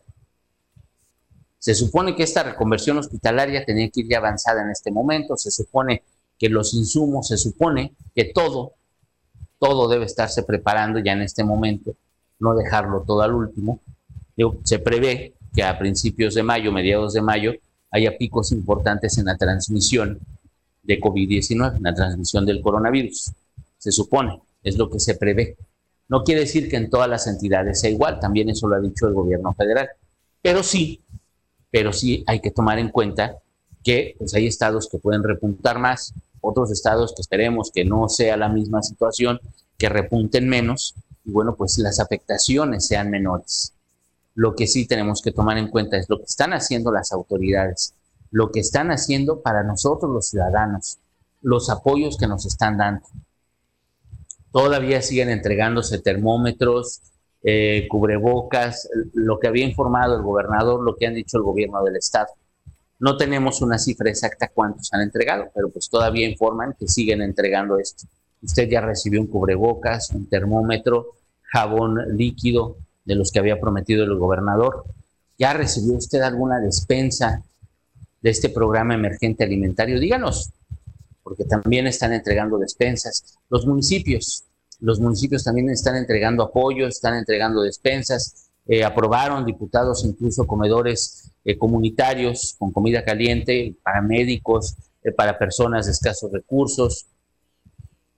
Se 1.58 1.74
supone 1.74 2.14
que 2.14 2.22
esta 2.22 2.42
reconversión 2.42 2.98
hospitalaria 2.98 3.64
tenía 3.64 3.88
que 3.90 4.00
ir 4.00 4.08
ya 4.08 4.18
avanzada 4.18 4.62
en 4.62 4.70
este 4.70 4.90
momento, 4.92 5.36
se 5.36 5.50
supone 5.50 6.02
que 6.38 6.48
los 6.48 6.74
insumos, 6.74 7.28
se 7.28 7.38
supone 7.38 7.94
que 8.14 8.26
todo, 8.26 8.74
todo 9.58 9.88
debe 9.88 10.04
estarse 10.04 10.42
preparando 10.42 10.98
ya 10.98 11.12
en 11.12 11.22
este 11.22 11.42
momento 11.42 11.96
no 12.38 12.54
dejarlo 12.54 13.02
todo 13.06 13.22
al 13.22 13.32
último. 13.32 13.80
Se 14.64 14.78
prevé 14.78 15.34
que 15.54 15.62
a 15.62 15.78
principios 15.78 16.34
de 16.34 16.42
mayo, 16.42 16.72
mediados 16.72 17.12
de 17.12 17.22
mayo, 17.22 17.52
haya 17.90 18.16
picos 18.18 18.50
importantes 18.52 19.18
en 19.18 19.26
la 19.26 19.36
transmisión 19.36 20.18
de 20.82 21.00
COVID-19, 21.00 21.76
en 21.76 21.82
la 21.82 21.94
transmisión 21.94 22.44
del 22.44 22.60
coronavirus. 22.60 23.32
Se 23.78 23.92
supone, 23.92 24.40
es 24.62 24.76
lo 24.76 24.90
que 24.90 24.98
se 24.98 25.14
prevé. 25.14 25.56
No 26.08 26.24
quiere 26.24 26.42
decir 26.42 26.68
que 26.68 26.76
en 26.76 26.90
todas 26.90 27.08
las 27.08 27.26
entidades 27.26 27.80
sea 27.80 27.90
igual, 27.90 28.18
también 28.18 28.50
eso 28.50 28.68
lo 28.68 28.76
ha 28.76 28.80
dicho 28.80 29.06
el 29.06 29.14
gobierno 29.14 29.54
federal. 29.54 29.88
Pero 30.42 30.62
sí, 30.62 31.00
pero 31.70 31.92
sí 31.92 32.24
hay 32.26 32.40
que 32.40 32.50
tomar 32.50 32.78
en 32.78 32.88
cuenta 32.88 33.36
que 33.82 34.16
pues, 34.18 34.34
hay 34.34 34.46
estados 34.46 34.88
que 34.88 34.98
pueden 34.98 35.22
repuntar 35.22 35.78
más, 35.78 36.14
otros 36.40 36.70
estados 36.70 37.14
que 37.14 37.22
esperemos 37.22 37.70
que 37.72 37.84
no 37.84 38.08
sea 38.08 38.36
la 38.36 38.48
misma 38.48 38.82
situación, 38.82 39.40
que 39.78 39.88
repunten 39.88 40.48
menos, 40.48 40.94
y 41.24 41.30
bueno, 41.30 41.54
pues 41.54 41.78
las 41.78 42.00
afectaciones 42.00 42.86
sean 42.86 43.10
menores. 43.10 43.73
Lo 44.34 44.54
que 44.54 44.66
sí 44.66 44.86
tenemos 44.86 45.22
que 45.22 45.32
tomar 45.32 45.58
en 45.58 45.68
cuenta 45.68 45.96
es 45.96 46.08
lo 46.08 46.18
que 46.18 46.24
están 46.24 46.52
haciendo 46.52 46.90
las 46.90 47.12
autoridades, 47.12 47.94
lo 48.30 48.50
que 48.50 48.60
están 48.60 48.90
haciendo 48.90 49.40
para 49.40 49.62
nosotros 49.62 50.10
los 50.10 50.28
ciudadanos, 50.28 50.98
los 51.42 51.70
apoyos 51.70 52.16
que 52.16 52.26
nos 52.26 52.44
están 52.46 52.76
dando. 52.76 53.06
Todavía 54.50 55.02
siguen 55.02 55.30
entregándose 55.30 55.98
termómetros, 55.98 57.00
eh, 57.42 57.86
cubrebocas, 57.88 58.88
lo 59.12 59.38
que 59.38 59.48
había 59.48 59.64
informado 59.64 60.16
el 60.16 60.22
gobernador, 60.22 60.82
lo 60.82 60.96
que 60.96 61.06
han 61.06 61.14
dicho 61.14 61.36
el 61.36 61.42
gobierno 61.44 61.84
del 61.84 61.96
estado. 61.96 62.28
No 62.98 63.16
tenemos 63.16 63.60
una 63.60 63.78
cifra 63.78 64.08
exacta 64.08 64.50
cuántos 64.52 64.92
han 64.92 65.02
entregado, 65.02 65.50
pero 65.54 65.68
pues 65.68 65.88
todavía 65.88 66.28
informan 66.28 66.74
que 66.78 66.88
siguen 66.88 67.22
entregando 67.22 67.78
esto. 67.78 68.06
Usted 68.42 68.68
ya 68.68 68.80
recibió 68.80 69.20
un 69.20 69.26
cubrebocas, 69.26 70.10
un 70.10 70.28
termómetro, 70.28 71.12
jabón 71.42 72.16
líquido 72.16 72.76
de 73.04 73.14
los 73.14 73.30
que 73.30 73.38
había 73.38 73.60
prometido 73.60 74.04
el 74.04 74.16
gobernador. 74.16 74.84
¿Ya 75.38 75.52
recibió 75.52 75.96
usted 75.96 76.20
alguna 76.20 76.60
despensa 76.60 77.42
de 78.22 78.30
este 78.30 78.48
programa 78.48 78.94
emergente 78.94 79.44
alimentario? 79.44 79.98
Díganos, 79.98 80.50
porque 81.22 81.44
también 81.44 81.86
están 81.86 82.12
entregando 82.12 82.58
despensas. 82.58 83.38
Los 83.50 83.66
municipios, 83.66 84.44
los 84.80 85.00
municipios 85.00 85.44
también 85.44 85.70
están 85.70 85.96
entregando 85.96 86.44
apoyo, 86.44 86.86
están 86.86 87.14
entregando 87.14 87.62
despensas. 87.62 88.50
Eh, 88.66 88.84
aprobaron 88.84 89.44
diputados 89.44 90.04
incluso 90.04 90.46
comedores 90.46 91.30
eh, 91.44 91.58
comunitarios 91.58 92.54
con 92.58 92.72
comida 92.72 93.04
caliente 93.04 93.74
para 93.82 94.00
médicos, 94.00 94.74
eh, 95.02 95.12
para 95.12 95.38
personas 95.38 95.86
de 95.86 95.92
escasos 95.92 96.32
recursos. 96.32 97.06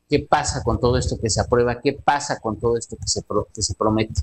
¿Qué 0.08 0.20
pasa 0.20 0.62
con 0.62 0.78
todo 0.78 0.98
esto 0.98 1.18
que 1.20 1.30
se 1.30 1.40
aprueba? 1.40 1.80
¿Qué 1.80 1.92
pasa 1.94 2.38
con 2.38 2.60
todo 2.60 2.76
esto 2.76 2.96
que 2.96 3.08
se, 3.08 3.22
que 3.52 3.62
se 3.62 3.74
promete? 3.74 4.22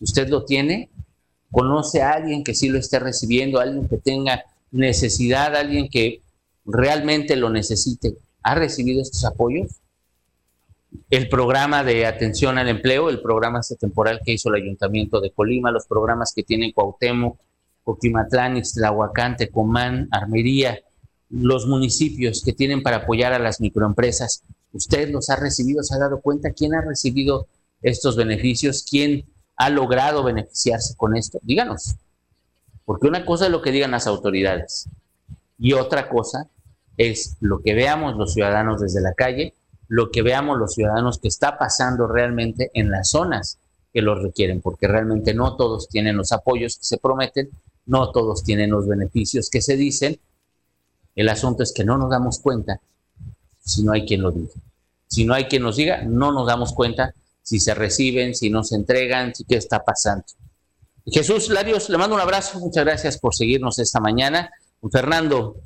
¿Usted 0.00 0.28
lo 0.28 0.44
tiene? 0.44 0.90
¿Conoce 1.50 2.02
a 2.02 2.12
alguien 2.12 2.42
que 2.42 2.54
sí 2.54 2.68
lo 2.68 2.78
esté 2.78 2.98
recibiendo? 2.98 3.60
¿Alguien 3.60 3.88
que 3.88 3.98
tenga 3.98 4.44
necesidad? 4.70 5.54
¿Alguien 5.54 5.88
que 5.88 6.22
realmente 6.64 7.36
lo 7.36 7.50
necesite? 7.50 8.16
¿Ha 8.42 8.54
recibido 8.54 9.02
estos 9.02 9.24
apoyos? 9.24 9.70
El 11.08 11.28
programa 11.28 11.84
de 11.84 12.06
atención 12.06 12.58
al 12.58 12.68
empleo, 12.68 13.10
el 13.10 13.20
programa 13.20 13.60
temporal 13.78 14.20
que 14.24 14.32
hizo 14.32 14.48
el 14.48 14.62
Ayuntamiento 14.62 15.20
de 15.20 15.30
Colima, 15.30 15.70
los 15.70 15.86
programas 15.86 16.32
que 16.34 16.42
tiene 16.42 16.72
Cuauhtémoc, 16.72 17.38
Coquimatlán, 17.84 18.56
Ixtlahuacán, 18.56 19.36
Tecomán, 19.36 20.08
Armería, 20.10 20.80
los 21.28 21.66
municipios 21.66 22.42
que 22.44 22.52
tienen 22.52 22.82
para 22.82 22.98
apoyar 22.98 23.32
a 23.32 23.38
las 23.38 23.60
microempresas. 23.60 24.42
¿Usted 24.72 25.10
los 25.10 25.30
ha 25.30 25.36
recibido? 25.36 25.82
¿Se 25.82 25.94
ha 25.94 25.98
dado 25.98 26.20
cuenta 26.20 26.52
quién 26.52 26.74
ha 26.74 26.80
recibido 26.80 27.46
estos 27.82 28.16
beneficios? 28.16 28.84
¿Quién 28.88 29.24
ha 29.60 29.70
logrado 29.70 30.22
beneficiarse 30.22 30.96
con 30.96 31.16
esto? 31.16 31.38
Díganos. 31.42 31.96
Porque 32.84 33.06
una 33.06 33.24
cosa 33.24 33.46
es 33.46 33.52
lo 33.52 33.62
que 33.62 33.72
digan 33.72 33.90
las 33.90 34.06
autoridades 34.06 34.88
y 35.58 35.74
otra 35.74 36.08
cosa 36.08 36.48
es 36.96 37.36
lo 37.40 37.60
que 37.60 37.74
veamos 37.74 38.16
los 38.16 38.32
ciudadanos 38.32 38.80
desde 38.80 39.00
la 39.00 39.12
calle, 39.14 39.54
lo 39.88 40.10
que 40.10 40.22
veamos 40.22 40.58
los 40.58 40.74
ciudadanos 40.74 41.18
que 41.18 41.28
está 41.28 41.58
pasando 41.58 42.06
realmente 42.06 42.70
en 42.74 42.90
las 42.90 43.10
zonas 43.10 43.58
que 43.92 44.02
los 44.02 44.22
requieren, 44.22 44.60
porque 44.60 44.88
realmente 44.88 45.34
no 45.34 45.56
todos 45.56 45.88
tienen 45.88 46.16
los 46.16 46.32
apoyos 46.32 46.76
que 46.76 46.84
se 46.84 46.98
prometen 46.98 47.50
no 47.86 48.12
todos 48.12 48.44
tienen 48.44 48.70
los 48.70 48.86
beneficios 48.86 49.50
que 49.50 49.60
se 49.60 49.76
dicen. 49.76 50.20
El 51.16 51.28
asunto 51.28 51.64
es 51.64 51.72
que 51.72 51.84
no 51.84 51.98
nos 51.98 52.10
damos 52.10 52.38
cuenta 52.38 52.80
si 53.64 53.82
no 53.82 53.92
hay 53.92 54.06
quien 54.06 54.22
lo 54.22 54.30
diga. 54.30 54.52
Si 55.08 55.24
no 55.24 55.34
hay 55.34 55.44
quien 55.46 55.64
nos 55.64 55.76
diga, 55.76 56.02
no 56.04 56.30
nos 56.30 56.46
damos 56.46 56.72
cuenta 56.72 57.14
si 57.42 57.60
se 57.60 57.74
reciben, 57.74 58.34
si 58.34 58.50
no 58.50 58.62
se 58.62 58.76
entregan, 58.76 59.34
si 59.34 59.44
qué 59.44 59.56
está 59.56 59.84
pasando. 59.84 60.24
Jesús 61.06 61.48
Larios, 61.48 61.88
le 61.88 61.98
mando 61.98 62.14
un 62.14 62.20
abrazo, 62.20 62.58
muchas 62.60 62.84
gracias 62.84 63.18
por 63.18 63.34
seguirnos 63.34 63.78
esta 63.78 64.00
mañana. 64.00 64.50
Fernando, 64.92 65.56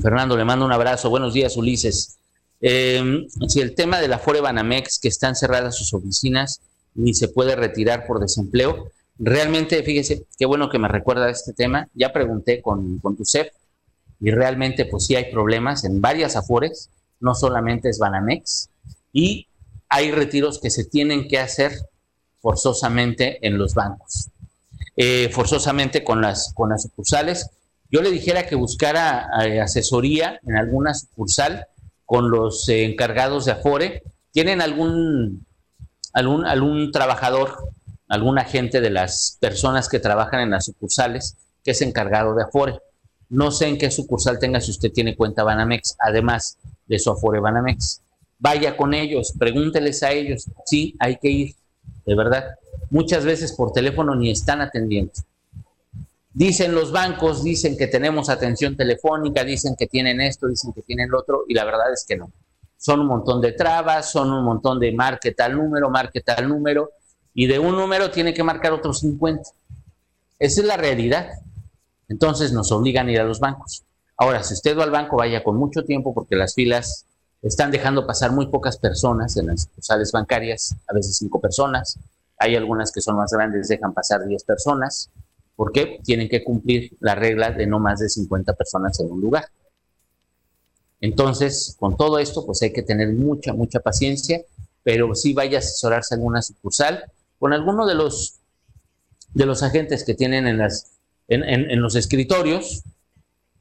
Fernando, 0.00 0.36
le 0.36 0.44
mando 0.44 0.64
un 0.64 0.72
abrazo. 0.72 1.10
Buenos 1.10 1.34
días, 1.34 1.56
Ulises. 1.56 2.18
Eh, 2.60 3.26
si 3.48 3.60
el 3.60 3.74
tema 3.74 4.00
de 4.00 4.08
la 4.08 4.18
Fore 4.18 4.40
Banamex, 4.40 4.98
que 4.98 5.08
están 5.08 5.34
cerradas 5.34 5.76
sus 5.76 5.92
oficinas, 5.94 6.60
ni 6.94 7.14
se 7.14 7.28
puede 7.28 7.56
retirar 7.56 8.06
por 8.06 8.20
desempleo, 8.20 8.90
realmente, 9.18 9.82
fíjese, 9.82 10.24
qué 10.38 10.46
bueno 10.46 10.68
que 10.70 10.78
me 10.78 10.88
recuerda 10.88 11.30
este 11.30 11.52
tema. 11.52 11.88
Ya 11.94 12.12
pregunté 12.12 12.62
con, 12.62 12.98
con 12.98 13.16
tu 13.16 13.24
CEP 13.24 13.52
y 14.20 14.30
realmente 14.30 14.84
pues 14.84 15.06
sí 15.06 15.16
hay 15.16 15.32
problemas 15.32 15.84
en 15.84 16.00
varias 16.00 16.36
afores, 16.36 16.90
no 17.20 17.34
solamente 17.34 17.88
es 17.88 17.98
Banamex, 17.98 18.68
y 19.12 19.46
hay 19.90 20.10
retiros 20.10 20.60
que 20.60 20.70
se 20.70 20.84
tienen 20.84 21.28
que 21.28 21.38
hacer 21.38 21.72
forzosamente 22.40 23.46
en 23.46 23.58
los 23.58 23.74
bancos, 23.74 24.30
eh, 24.96 25.28
forzosamente 25.30 26.02
con 26.02 26.22
las, 26.22 26.54
con 26.54 26.70
las 26.70 26.84
sucursales. 26.84 27.50
Yo 27.90 28.00
le 28.00 28.10
dijera 28.10 28.46
que 28.46 28.54
buscara 28.54 29.28
eh, 29.44 29.60
asesoría 29.60 30.40
en 30.46 30.56
alguna 30.56 30.94
sucursal 30.94 31.66
con 32.06 32.30
los 32.30 32.66
eh, 32.68 32.84
encargados 32.84 33.44
de 33.44 33.52
Afore. 33.52 34.02
¿Tienen 34.32 34.62
algún, 34.62 35.44
algún, 36.14 36.46
algún 36.46 36.92
trabajador 36.92 37.58
algún 38.10 38.38
agente 38.38 38.80
de 38.80 38.90
las 38.90 39.38
personas 39.40 39.88
que 39.88 40.00
trabajan 40.00 40.40
en 40.40 40.50
las 40.50 40.66
sucursales 40.66 41.36
que 41.64 41.70
es 41.70 41.80
encargado 41.80 42.34
de 42.34 42.42
Afore. 42.42 42.80
No 43.28 43.52
sé 43.52 43.68
en 43.68 43.78
qué 43.78 43.90
sucursal 43.90 44.40
tenga 44.40 44.60
si 44.60 44.72
usted 44.72 44.90
tiene 44.92 45.16
cuenta 45.16 45.44
Banamex, 45.44 45.96
además 46.00 46.58
de 46.86 46.98
su 46.98 47.10
Afore 47.10 47.38
Banamex. 47.38 48.02
Vaya 48.40 48.74
con 48.74 48.94
ellos, 48.94 49.34
pregúnteles 49.38 50.02
a 50.02 50.12
ellos. 50.12 50.46
Sí, 50.64 50.96
hay 50.98 51.16
que 51.16 51.28
ir, 51.28 51.54
de 52.06 52.14
verdad. 52.16 52.56
Muchas 52.88 53.24
veces 53.24 53.52
por 53.52 53.72
teléfono 53.72 54.14
ni 54.16 54.30
están 54.30 54.62
atendiendo. 54.62 55.12
Dicen 56.32 56.74
los 56.74 56.90
bancos, 56.90 57.44
dicen 57.44 57.76
que 57.76 57.86
tenemos 57.86 58.30
atención 58.30 58.76
telefónica, 58.76 59.44
dicen 59.44 59.74
que 59.76 59.86
tienen 59.86 60.22
esto, 60.22 60.46
dicen 60.48 60.72
que 60.72 60.80
tienen 60.82 61.10
lo 61.10 61.20
otro, 61.20 61.44
y 61.48 61.54
la 61.54 61.64
verdad 61.64 61.92
es 61.92 62.04
que 62.08 62.16
no. 62.16 62.32
Son 62.78 63.00
un 63.00 63.08
montón 63.08 63.42
de 63.42 63.52
trabas, 63.52 64.10
son 64.10 64.32
un 64.32 64.42
montón 64.42 64.80
de 64.80 64.90
marque 64.92 65.32
tal 65.32 65.54
número, 65.54 65.90
marque 65.90 66.22
tal 66.22 66.48
número, 66.48 66.92
y 67.34 67.46
de 67.46 67.58
un 67.58 67.76
número 67.76 68.10
tiene 68.10 68.32
que 68.32 68.42
marcar 68.42 68.72
otros 68.72 69.00
50. 69.00 69.42
Esa 70.38 70.60
es 70.62 70.66
la 70.66 70.78
realidad. 70.78 71.28
Entonces 72.08 72.52
nos 72.52 72.72
obligan 72.72 73.08
a 73.08 73.12
ir 73.12 73.20
a 73.20 73.24
los 73.24 73.38
bancos. 73.38 73.84
Ahora, 74.16 74.42
si 74.42 74.54
usted 74.54 74.78
va 74.78 74.84
al 74.84 74.90
banco, 74.90 75.16
vaya 75.16 75.44
con 75.44 75.56
mucho 75.56 75.84
tiempo 75.84 76.14
porque 76.14 76.36
las 76.36 76.54
filas 76.54 77.06
están 77.42 77.70
dejando 77.70 78.06
pasar 78.06 78.32
muy 78.32 78.46
pocas 78.48 78.76
personas 78.76 79.36
en 79.36 79.46
las 79.48 79.62
sucursales 79.62 80.12
bancarias, 80.12 80.76
a 80.86 80.94
veces 80.94 81.16
cinco 81.16 81.40
personas. 81.40 81.98
Hay 82.38 82.56
algunas 82.56 82.92
que 82.92 83.00
son 83.00 83.16
más 83.16 83.32
grandes, 83.32 83.68
dejan 83.68 83.92
pasar 83.92 84.26
10 84.26 84.44
personas, 84.44 85.10
porque 85.56 86.00
tienen 86.02 86.28
que 86.28 86.42
cumplir 86.42 86.96
la 87.00 87.14
regla 87.14 87.50
de 87.50 87.66
no 87.66 87.78
más 87.78 88.00
de 88.00 88.08
50 88.08 88.54
personas 88.54 88.98
en 89.00 89.10
un 89.10 89.20
lugar. 89.20 89.44
Entonces, 91.00 91.76
con 91.78 91.96
todo 91.96 92.18
esto, 92.18 92.44
pues 92.44 92.62
hay 92.62 92.72
que 92.72 92.82
tener 92.82 93.12
mucha, 93.12 93.52
mucha 93.52 93.80
paciencia, 93.80 94.40
pero 94.82 95.14
sí 95.14 95.32
vaya 95.32 95.58
a 95.58 95.60
asesorarse 95.60 96.14
en 96.14 96.24
una 96.24 96.42
sucursal 96.42 97.04
con 97.38 97.52
alguno 97.52 97.86
de 97.86 97.94
los, 97.94 98.34
de 99.34 99.46
los 99.46 99.62
agentes 99.62 100.04
que 100.04 100.14
tienen 100.14 100.46
en, 100.46 100.58
las, 100.58 100.92
en, 101.28 101.80
los 101.80 101.94
escritorios, 101.94 102.82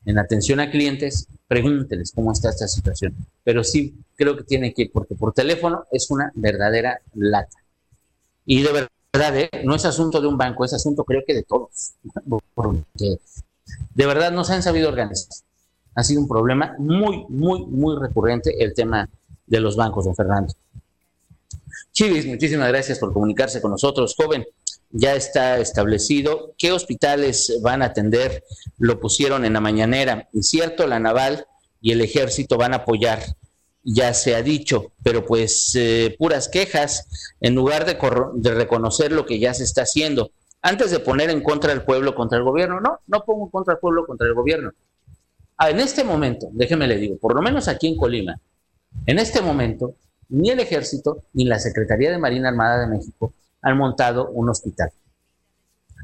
en 0.05 0.17
atención 0.17 0.59
a 0.59 0.71
clientes, 0.71 1.27
pregúnteles 1.47 2.11
cómo 2.11 2.31
está 2.31 2.49
esta 2.49 2.67
situación. 2.67 3.15
Pero 3.43 3.63
sí 3.63 3.95
creo 4.15 4.37
que 4.37 4.43
tiene 4.43 4.73
que 4.73 4.83
ir, 4.83 4.91
porque 4.91 5.15
por 5.15 5.33
teléfono 5.33 5.85
es 5.91 6.09
una 6.11 6.31
verdadera 6.35 7.01
lata. 7.15 7.57
Y 8.45 8.61
de 8.63 8.87
verdad, 9.13 9.37
¿eh? 9.37 9.49
no 9.63 9.75
es 9.75 9.85
asunto 9.85 10.21
de 10.21 10.27
un 10.27 10.37
banco, 10.37 10.65
es 10.65 10.73
asunto 10.73 11.03
creo 11.03 11.21
que 11.25 11.33
de 11.33 11.43
todos. 11.43 11.93
Porque 12.53 13.19
de 13.93 14.05
verdad 14.05 14.31
no 14.31 14.43
se 14.43 14.53
han 14.53 14.63
sabido 14.63 14.89
organizar. 14.89 15.29
Ha 15.95 16.03
sido 16.03 16.21
un 16.21 16.27
problema 16.27 16.75
muy, 16.79 17.25
muy, 17.29 17.65
muy 17.65 17.97
recurrente 17.99 18.63
el 18.63 18.73
tema 18.73 19.09
de 19.45 19.59
los 19.59 19.75
bancos, 19.75 20.05
don 20.05 20.15
Fernando. 20.15 20.53
Chivis, 21.91 22.25
muchísimas 22.25 22.69
gracias 22.69 22.99
por 22.99 23.11
comunicarse 23.11 23.61
con 23.61 23.71
nosotros. 23.71 24.15
Joven, 24.15 24.45
ya 24.91 25.15
está 25.15 25.60
establecido. 25.60 26.53
¿Qué 26.58 26.72
hospitales 26.72 27.60
van 27.62 27.81
a 27.81 27.86
atender? 27.86 28.43
Lo 28.77 29.00
pusieron 29.00 29.46
en 29.46 29.53
la 29.53 29.62
mañanera. 29.62 30.27
Y 30.34 30.43
cierto, 30.43 30.88
la 30.88 31.00
naval 31.00 31.46
y 31.81 31.91
el 31.91 32.01
ejército 32.01 32.58
van 32.58 32.74
a 32.74 32.77
apoyar, 32.77 33.24
ya 33.84 34.13
se 34.13 34.36
ha 34.36 34.41
dicho, 34.41 34.91
pero 35.03 35.25
pues 35.25 35.74
eh, 35.75 36.15
puras 36.19 36.50
quejas 36.50 37.36
en 37.39 37.55
lugar 37.55 37.86
de, 37.86 37.98
de 38.36 38.53
reconocer 38.53 39.12
lo 39.12 39.25
que 39.25 39.39
ya 39.39 39.53
se 39.53 39.63
está 39.63 39.84
haciendo. 39.84 40.31
Antes 40.62 40.91
de 40.91 41.00
poner 41.00 41.29
en 41.29 41.41
contra 41.41 41.69
del 41.69 41.84
pueblo 41.84 42.13
contra 42.15 42.38
el 42.38 42.43
gobierno, 42.43 42.81
no, 42.81 43.00
no 43.08 43.24
pongo 43.24 43.46
en 43.46 43.51
contra 43.51 43.75
del 43.75 43.79
pueblo 43.79 44.05
contra 44.05 44.27
el 44.27 44.34
gobierno. 44.34 44.72
Ah, 45.58 45.69
en 45.69 45.79
este 45.79 46.03
momento, 46.03 46.50
déjeme 46.51 46.88
le 46.88 46.98
digo, 46.98 47.17
por 47.17 47.34
lo 47.34 47.41
menos 47.41 47.67
aquí 47.67 47.88
en 47.88 47.98
Colima, 47.98 48.39
en 49.05 49.19
este 49.19 49.41
momento 49.41 49.96
ni 50.29 50.51
el 50.51 50.60
Ejército 50.60 51.24
ni 51.34 51.46
la 51.46 51.60
Secretaría 51.60 52.12
de 52.12 52.17
Marina 52.17 52.50
Armada 52.50 52.81
de 52.81 52.88
México 52.88 53.34
han 53.61 53.77
montado 53.77 54.29
un 54.29 54.49
hospital. 54.49 54.91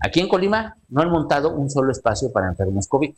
Aquí 0.06 0.20
en 0.20 0.28
Colima 0.28 0.76
no 0.90 1.02
han 1.02 1.10
montado 1.10 1.52
un 1.52 1.70
solo 1.70 1.92
espacio 1.92 2.32
para 2.32 2.50
enfermos 2.50 2.88
COVID, 2.88 3.14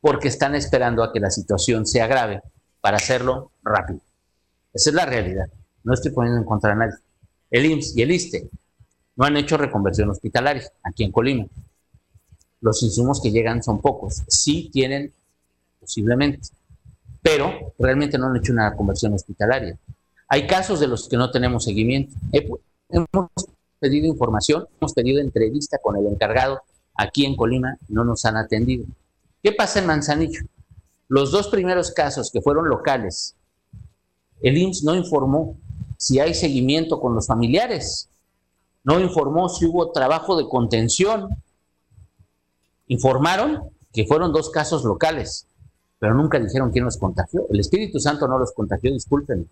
porque 0.00 0.28
están 0.28 0.54
esperando 0.54 1.02
a 1.02 1.12
que 1.12 1.20
la 1.20 1.30
situación 1.30 1.86
se 1.86 2.02
agrave 2.02 2.42
para 2.80 2.96
hacerlo 2.96 3.52
rápido. 3.62 4.00
Esa 4.74 4.90
es 4.90 4.94
la 4.94 5.06
realidad. 5.06 5.46
No 5.84 5.94
estoy 5.94 6.10
poniendo 6.10 6.40
en 6.40 6.44
contra 6.44 6.72
a 6.72 6.74
nadie. 6.74 6.94
El 7.50 7.66
IMSS 7.66 7.96
y 7.96 8.02
el 8.02 8.10
ISTE 8.10 8.50
no 9.16 9.24
han 9.24 9.36
hecho 9.36 9.56
reconversión 9.56 10.10
hospitalaria 10.10 10.64
aquí 10.82 11.04
en 11.04 11.12
Colima. 11.12 11.46
Los 12.60 12.82
insumos 12.82 13.20
que 13.20 13.30
llegan 13.30 13.62
son 13.62 13.80
pocos. 13.80 14.22
Sí 14.28 14.70
tienen, 14.72 15.12
posiblemente, 15.80 16.48
pero 17.20 17.74
realmente 17.78 18.18
no 18.18 18.26
han 18.26 18.36
hecho 18.36 18.52
una 18.52 18.74
conversión 18.74 19.12
hospitalaria. 19.14 19.76
Hay 20.32 20.46
casos 20.46 20.80
de 20.80 20.86
los 20.86 21.10
que 21.10 21.18
no 21.18 21.30
tenemos 21.30 21.64
seguimiento. 21.64 22.16
Hemos 22.88 23.28
pedido 23.78 24.06
información, 24.06 24.66
hemos 24.80 24.94
pedido 24.94 25.20
entrevista 25.20 25.76
con 25.76 25.94
el 25.94 26.06
encargado 26.06 26.62
aquí 26.94 27.26
en 27.26 27.36
Colima, 27.36 27.76
no 27.90 28.02
nos 28.02 28.24
han 28.24 28.38
atendido. 28.38 28.86
¿Qué 29.42 29.52
pasa 29.52 29.80
en 29.80 29.86
Manzanillo? 29.88 30.40
Los 31.08 31.32
dos 31.32 31.48
primeros 31.48 31.90
casos 31.90 32.30
que 32.30 32.40
fueron 32.40 32.70
locales, 32.70 33.34
el 34.40 34.56
IMSS 34.56 34.84
no 34.84 34.94
informó 34.94 35.58
si 35.98 36.18
hay 36.18 36.32
seguimiento 36.32 36.98
con 36.98 37.14
los 37.14 37.26
familiares, 37.26 38.08
no 38.84 39.00
informó 39.00 39.50
si 39.50 39.66
hubo 39.66 39.92
trabajo 39.92 40.38
de 40.38 40.48
contención. 40.48 41.28
Informaron 42.86 43.64
que 43.92 44.06
fueron 44.06 44.32
dos 44.32 44.48
casos 44.48 44.82
locales, 44.82 45.46
pero 45.98 46.14
nunca 46.14 46.40
dijeron 46.40 46.70
quién 46.70 46.86
los 46.86 46.96
contagió. 46.96 47.44
El 47.50 47.60
Espíritu 47.60 48.00
Santo 48.00 48.26
no 48.26 48.38
los 48.38 48.52
contagió, 48.52 48.90
disculpen. 48.90 49.46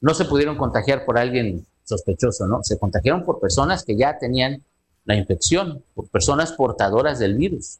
No 0.00 0.14
se 0.14 0.24
pudieron 0.24 0.56
contagiar 0.56 1.04
por 1.04 1.18
alguien 1.18 1.66
sospechoso, 1.84 2.46
¿no? 2.46 2.62
Se 2.62 2.78
contagiaron 2.78 3.24
por 3.24 3.40
personas 3.40 3.84
que 3.84 3.96
ya 3.96 4.18
tenían 4.18 4.62
la 5.04 5.16
infección, 5.16 5.82
por 5.94 6.08
personas 6.08 6.52
portadoras 6.52 7.18
del 7.18 7.34
virus. 7.34 7.78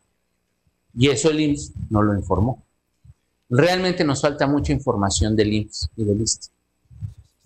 Y 0.97 1.09
eso 1.09 1.31
el 1.31 1.41
IMSS 1.41 1.73
no 1.91 2.03
lo 2.03 2.15
informó. 2.15 2.63
Realmente 3.49 4.05
nos 4.05 4.21
falta 4.21 4.47
mucha 4.47 4.73
información 4.73 5.37
del 5.37 5.53
IMSS 5.53 5.91
y 5.97 6.05
del 6.05 6.21
IST. 6.21 6.51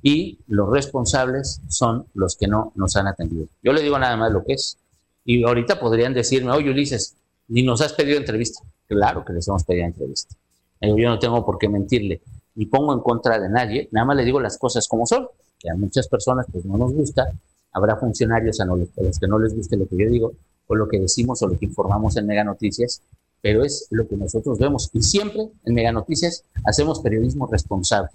Y 0.02 0.38
los 0.48 0.70
responsables 0.70 1.60
son 1.68 2.06
los 2.14 2.36
que 2.36 2.46
no 2.46 2.72
nos 2.74 2.96
han 2.96 3.06
atendido. 3.06 3.46
Yo 3.62 3.72
le 3.72 3.82
digo 3.82 3.98
nada 3.98 4.16
más 4.16 4.32
lo 4.32 4.44
que 4.44 4.54
es. 4.54 4.76
Y 5.24 5.42
ahorita 5.44 5.80
podrían 5.80 6.12
decirme, 6.12 6.50
oye 6.52 6.70
Ulises, 6.70 7.14
ni 7.48 7.62
nos 7.62 7.80
has 7.80 7.92
pedido 7.94 8.18
entrevista. 8.18 8.62
Claro 8.86 9.24
que 9.24 9.32
les 9.32 9.48
hemos 9.48 9.64
pedido 9.64 9.86
entrevista. 9.86 10.34
Yo 10.80 11.08
no 11.08 11.18
tengo 11.18 11.44
por 11.44 11.56
qué 11.56 11.68
mentirle, 11.68 12.20
ni 12.54 12.66
pongo 12.66 12.92
en 12.92 13.00
contra 13.00 13.38
de 13.38 13.48
nadie, 13.48 13.88
nada 13.92 14.06
más 14.06 14.16
le 14.16 14.24
digo 14.24 14.40
las 14.40 14.58
cosas 14.58 14.86
como 14.88 15.06
son, 15.06 15.28
que 15.58 15.70
a 15.70 15.74
muchas 15.74 16.08
personas 16.08 16.46
pues 16.50 16.64
no 16.64 16.76
nos 16.76 16.92
gusta, 16.92 17.32
habrá 17.72 17.96
funcionarios 17.96 18.60
a, 18.60 18.64
los 18.64 19.18
que 19.18 19.26
no 19.26 19.38
les 19.38 19.54
guste 19.54 19.76
lo 19.76 19.86
que 19.86 19.96
yo 19.96 20.08
digo, 20.08 20.32
o 20.66 20.74
lo 20.74 20.88
que 20.88 20.98
decimos 20.98 21.42
o 21.42 21.48
lo 21.48 21.58
que 21.58 21.66
informamos 21.66 22.16
en 22.16 22.26
Mega 22.26 22.44
Noticias, 22.44 23.02
pero 23.42 23.62
es 23.64 23.88
lo 23.90 24.08
que 24.08 24.16
nosotros 24.16 24.58
vemos. 24.58 24.88
Y 24.94 25.02
siempre 25.02 25.50
en 25.64 25.74
Mega 25.74 25.92
Noticias 25.92 26.44
hacemos 26.64 27.00
periodismo 27.00 27.46
responsable. 27.46 28.08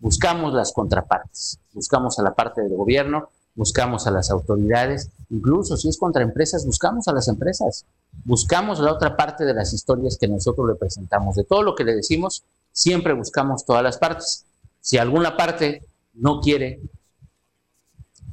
Buscamos 0.00 0.54
las 0.54 0.72
contrapartes, 0.72 1.58
buscamos 1.74 2.18
a 2.18 2.22
la 2.22 2.34
parte 2.34 2.62
del 2.62 2.74
gobierno, 2.74 3.28
buscamos 3.54 4.06
a 4.06 4.10
las 4.10 4.30
autoridades, 4.30 5.10
incluso 5.30 5.76
si 5.76 5.88
es 5.88 5.98
contra 5.98 6.22
empresas, 6.22 6.64
buscamos 6.64 7.06
a 7.08 7.12
las 7.12 7.28
empresas, 7.28 7.84
buscamos 8.24 8.80
la 8.80 8.92
otra 8.92 9.16
parte 9.16 9.44
de 9.44 9.54
las 9.54 9.72
historias 9.72 10.16
que 10.18 10.28
nosotros 10.28 10.66
le 10.68 10.74
presentamos. 10.74 11.36
De 11.36 11.44
todo 11.44 11.62
lo 11.62 11.74
que 11.74 11.84
le 11.84 11.94
decimos, 11.94 12.42
siempre 12.72 13.12
buscamos 13.12 13.64
todas 13.64 13.82
las 13.82 13.98
partes. 13.98 14.44
Si 14.80 14.98
alguna 14.98 15.36
parte 15.36 15.82
no 16.14 16.40
quiere, 16.40 16.80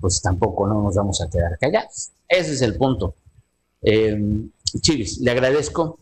pues 0.01 0.21
tampoco 0.21 0.67
no 0.67 0.81
nos 0.81 0.95
vamos 0.95 1.21
a 1.21 1.29
quedar 1.29 1.57
callados. 1.59 2.09
Ese 2.27 2.53
es 2.53 2.61
el 2.61 2.75
punto. 2.75 3.15
Eh, 3.81 4.19
Chivis, 4.81 5.19
le 5.19 5.31
agradezco 5.31 5.99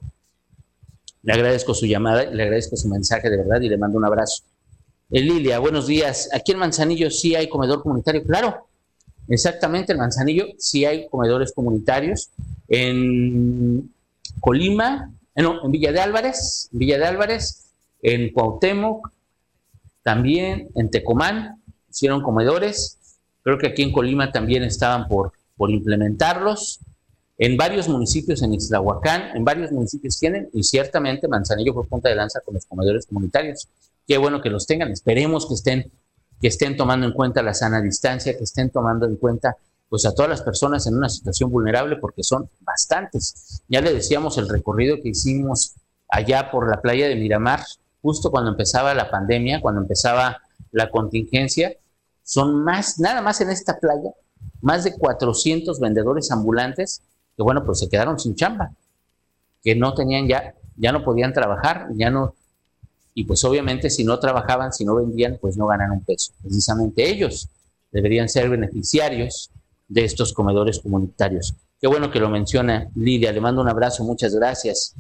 le 1.28 1.34
agradezco 1.34 1.74
su 1.74 1.86
llamada, 1.86 2.24
le 2.24 2.42
agradezco 2.42 2.78
su 2.78 2.88
mensaje 2.88 3.30
de 3.30 3.36
verdad 3.36 3.60
y 3.60 3.68
le 3.68 3.78
mando 3.78 3.98
un 3.98 4.06
abrazo. 4.06 4.44
Eh, 5.12 5.20
Lilia, 5.20 5.60
buenos 5.60 5.86
días. 5.86 6.30
Aquí 6.34 6.54
en 6.54 6.60
Manzanillo 6.60 7.12
sí 7.12 7.36
hay 7.36 7.50
comedor 7.50 7.84
comunitario. 7.84 8.24
Claro, 8.24 8.68
exactamente, 9.28 9.92
en 9.92 9.98
Manzanillo 9.98 10.46
sí 10.58 10.86
hay 10.86 11.10
comedores 11.10 11.52
comunitarios. 11.52 12.30
En 12.70 13.94
Colima, 14.40 15.12
eh, 15.36 15.42
no, 15.42 15.66
en 15.66 15.72
Villa 15.72 15.92
de 15.92 16.00
Álvarez, 16.00 16.70
Villa 16.72 16.98
de 16.98 17.06
Álvarez, 17.06 17.67
en 18.02 18.32
Cuauhtémoc, 18.32 19.12
también 20.04 20.70
en 20.76 20.90
Tecomán 20.90 21.62
hicieron 21.90 22.22
comedores. 22.22 22.98
Creo 23.44 23.58
que 23.58 23.68
aquí 23.68 23.84
en 23.84 23.92
Colima 23.92 24.32
también 24.32 24.64
estaban 24.64 25.08
por, 25.08 25.34
por 25.56 25.72
implementarlos 25.72 26.80
en 27.38 27.56
varios 27.56 27.88
municipios 27.88 28.42
en 28.42 28.54
Ixtlahuacán, 28.54 29.36
en 29.36 29.46
varios 29.46 29.72
municipios 29.72 30.20
tienen, 30.20 30.50
y 30.54 30.64
ciertamente 30.64 31.28
Manzanillo 31.28 31.74
fue 31.74 31.86
punta 31.86 32.10
de 32.10 32.16
lanza 32.16 32.40
con 32.42 32.56
los 32.56 32.66
comedores 32.66 33.06
comunitarios. 33.06 33.68
Qué 34.08 34.18
bueno 34.18 34.42
que 34.42 34.50
los 34.50 34.66
tengan, 34.66 34.92
esperemos 34.92 35.48
que 35.48 35.54
estén, 35.54 35.92
que 36.42 36.48
estén 36.48 36.76
tomando 36.76 37.06
en 37.06 37.14
cuenta 37.14 37.44
la 37.44 37.54
sana 37.54 37.82
distancia, 37.82 38.36
que 38.36 38.44
estén 38.44 38.72
tomando 38.72 39.06
en 39.06 39.18
cuenta 39.18 39.56
pues 39.90 40.06
a 40.06 40.14
todas 40.14 40.30
las 40.30 40.42
personas 40.42 40.86
en 40.88 40.98
una 40.98 41.10
situación 41.10 41.50
vulnerable, 41.50 41.96
porque 41.98 42.24
son 42.24 42.50
bastantes. 42.62 43.62
Ya 43.70 43.82
le 43.82 43.94
decíamos 43.94 44.38
el 44.38 44.50
recorrido 44.50 44.98
que 45.02 45.10
hicimos 45.10 45.76
allá 46.10 46.52
por 46.52 46.70
la 46.70 46.82
playa 46.82 47.08
de 47.08 47.16
Miramar, 47.16 47.62
justo 48.08 48.32
cuando 48.32 48.52
empezaba 48.52 48.94
la 48.94 49.12
pandemia, 49.12 49.60
cuando 49.60 49.82
empezaba 49.82 50.38
la 50.72 50.90
contingencia, 50.90 51.74
son 52.24 52.64
más, 52.64 53.00
nada 53.00 53.22
más 53.22 53.42
en 53.42 53.50
esta 53.50 53.78
playa, 53.82 54.12
más 54.62 54.86
de 54.86 54.96
400 54.96 55.78
vendedores 55.82 56.32
ambulantes 56.32 57.02
que 57.36 57.44
bueno, 57.44 57.66
pues 57.66 57.80
se 57.80 57.90
quedaron 57.90 58.18
sin 58.18 58.34
chamba, 58.34 58.72
que 59.62 59.76
no 59.76 59.94
tenían 59.94 60.26
ya, 60.26 60.56
ya 60.78 60.94
no 60.94 61.04
podían 61.04 61.34
trabajar, 61.34 61.90
ya 61.96 62.10
no, 62.10 62.34
y 63.14 63.26
pues 63.26 63.44
obviamente 63.44 63.90
si 63.90 64.06
no 64.06 64.18
trabajaban, 64.20 64.72
si 64.72 64.86
no 64.86 64.96
vendían, 64.96 65.38
pues 65.42 65.58
no 65.58 65.68
ganan 65.68 65.92
un 65.92 66.06
peso. 66.06 66.32
Precisamente 66.42 67.10
ellos 67.10 67.50
deberían 67.92 68.30
ser 68.30 68.50
beneficiarios 68.50 69.52
de 69.90 70.06
estos 70.06 70.32
comedores 70.32 70.80
comunitarios. 70.80 71.54
Qué 71.82 71.88
bueno 71.88 72.10
que 72.10 72.22
lo 72.22 72.30
menciona 72.30 72.88
Lidia, 72.96 73.34
le 73.34 73.42
mando 73.42 73.62
un 73.62 73.68
abrazo, 73.68 74.06
muchas 74.06 74.34
gracias. 74.34 74.96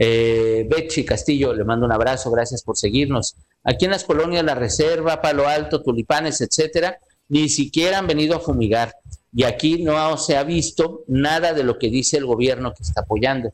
Eh, 0.00 0.68
Castillo, 1.04 1.52
le 1.52 1.64
mando 1.64 1.84
un 1.84 1.92
abrazo, 1.92 2.30
gracias 2.30 2.62
por 2.62 2.76
seguirnos. 2.76 3.34
Aquí 3.64 3.84
en 3.84 3.90
las 3.90 4.04
colonias 4.04 4.44
La 4.44 4.54
Reserva, 4.54 5.20
Palo 5.20 5.48
Alto, 5.48 5.82
Tulipanes, 5.82 6.40
etcétera, 6.40 6.98
ni 7.28 7.48
siquiera 7.48 7.98
han 7.98 8.06
venido 8.06 8.36
a 8.36 8.40
fumigar. 8.40 8.94
Y 9.32 9.42
aquí 9.42 9.82
no 9.82 10.16
se 10.16 10.36
ha 10.36 10.44
visto 10.44 11.04
nada 11.08 11.52
de 11.52 11.64
lo 11.64 11.78
que 11.78 11.90
dice 11.90 12.16
el 12.16 12.26
gobierno 12.26 12.72
que 12.72 12.84
está 12.84 13.02
apoyando. 13.02 13.52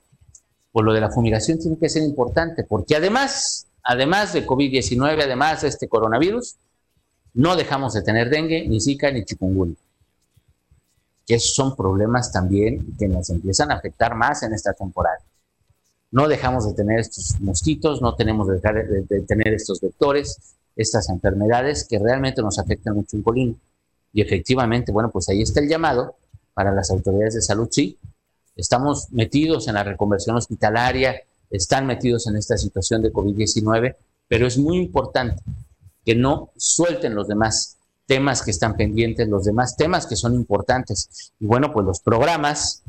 Por 0.71 0.85
lo 0.85 0.93
de 0.93 1.01
la 1.01 1.11
fumigación 1.11 1.59
tiene 1.59 1.79
que 1.79 1.89
ser 1.89 2.03
importante, 2.03 2.65
porque 2.65 2.95
además, 2.95 3.67
además 3.83 4.33
de 4.35 4.47
COVID-19, 4.47 5.23
además 5.23 5.63
de 5.63 5.69
este 5.69 5.89
coronavirus, 5.89 6.57
no 7.33 7.57
dejamos 7.57 7.95
de 7.95 8.03
tener 8.03 8.29
dengue, 8.29 8.69
ni 8.69 8.81
zika, 8.81 9.11
ni 9.11 9.25
chikungunya. 9.25 9.75
Que 11.27 11.37
esos 11.37 11.55
son 11.55 11.75
problemas 11.75 12.31
también 12.31 12.95
que 12.99 13.09
nos 13.09 13.31
empiezan 13.31 13.71
a 13.73 13.77
afectar 13.77 14.15
más 14.15 14.43
en 14.43 14.53
esta 14.53 14.75
temporada. 14.75 15.24
No 16.15 16.29
dejamos 16.29 16.65
de 16.65 16.75
tener 16.75 17.01
estos 17.01 17.41
mosquitos, 17.41 18.01
no 18.01 18.15
tenemos 18.15 18.47
de 18.47 18.55
dejar 18.55 18.87
de, 18.87 19.21
tener 19.23 19.49
estos 19.49 19.81
vectores, 19.81 20.55
estas 20.77 21.09
enfermedades 21.09 21.89
que 21.91 21.99
realmente 21.99 22.41
nos 22.41 22.61
afectan 22.61 22.95
mucho 22.95 23.17
en 23.17 23.25
Colima. 23.25 23.55
Y 24.13 24.23
efectivamente, 24.23 24.93
bueno, 24.93 25.11
pues 25.11 25.29
ahí 25.29 25.43
está 25.43 25.59
el 25.59 25.69
llamado 25.69 26.15
para 26.55 26.71
las 26.71 26.93
autoridades 26.93 27.35
de 27.35 27.43
salud, 27.43 27.67
sí. 27.69 27.99
Estamos 28.55 29.09
metidos 29.11 29.67
en 29.67 29.75
la 29.75 29.83
reconversión 29.83 30.37
hospitalaria, 30.37 31.21
están 31.51 31.85
metidos 31.85 32.29
en 32.29 32.37
esta 32.37 32.57
situación 32.57 33.03
de 33.03 33.13
COVID-19, 33.13 33.97
pero 34.29 34.47
es 34.47 34.57
muy 34.57 34.77
importante 34.77 35.43
que 36.05 36.15
no 36.15 36.51
suelten 36.57 37.17
los 37.17 37.27
demás 37.27 37.77
temas 38.07 38.41
que 38.41 38.53
están 38.53 38.77
pendientes, 38.77 39.27
los 39.27 39.47
demás 39.47 39.77
temas 39.77 40.07
que 40.07 40.15
son 40.15 40.35
importantes. 40.35 41.33
Y 41.41 41.47
bueno, 41.47 41.73
pues 41.73 41.85
los 41.85 41.99
programas, 41.99 42.84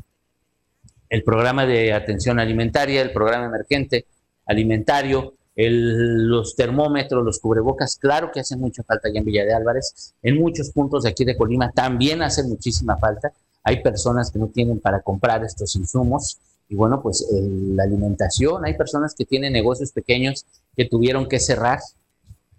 el 1.08 1.22
programa 1.22 1.66
de 1.66 1.92
atención 1.92 2.38
alimentaria, 2.38 3.02
el 3.02 3.12
programa 3.12 3.46
emergente 3.46 4.06
alimentario, 4.46 5.34
los 5.56 6.54
termómetros, 6.54 7.24
los 7.24 7.38
cubrebocas, 7.38 7.96
claro 7.96 8.30
que 8.30 8.40
hacen 8.40 8.60
mucha 8.60 8.82
falta 8.82 9.08
allá 9.08 9.18
en 9.18 9.24
Villa 9.24 9.44
de 9.44 9.54
Álvarez. 9.54 10.14
En 10.22 10.38
muchos 10.38 10.70
puntos 10.70 11.04
de 11.04 11.10
aquí 11.10 11.24
de 11.24 11.36
Colima 11.36 11.72
también 11.72 12.22
hacen 12.22 12.48
muchísima 12.48 12.96
falta. 12.98 13.32
Hay 13.62 13.82
personas 13.82 14.30
que 14.30 14.38
no 14.38 14.48
tienen 14.48 14.80
para 14.80 15.00
comprar 15.00 15.42
estos 15.44 15.74
insumos. 15.76 16.38
Y 16.68 16.74
bueno, 16.74 17.00
pues 17.00 17.26
la 17.30 17.84
alimentación, 17.84 18.64
hay 18.66 18.74
personas 18.74 19.14
que 19.14 19.24
tienen 19.24 19.52
negocios 19.52 19.92
pequeños 19.92 20.44
que 20.76 20.84
tuvieron 20.84 21.28
que 21.28 21.38
cerrar 21.38 21.80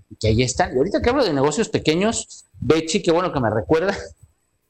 y 0.10 0.16
que 0.16 0.30
ahí 0.30 0.42
están. 0.42 0.74
Y 0.74 0.78
ahorita 0.78 1.02
que 1.02 1.10
hablo 1.10 1.24
de 1.24 1.34
negocios 1.34 1.70
pequeños, 1.70 2.46
Bechi, 2.60 3.02
qué 3.02 3.12
bueno 3.12 3.32
que 3.32 3.40
me 3.40 3.50
recuerda, 3.50 3.96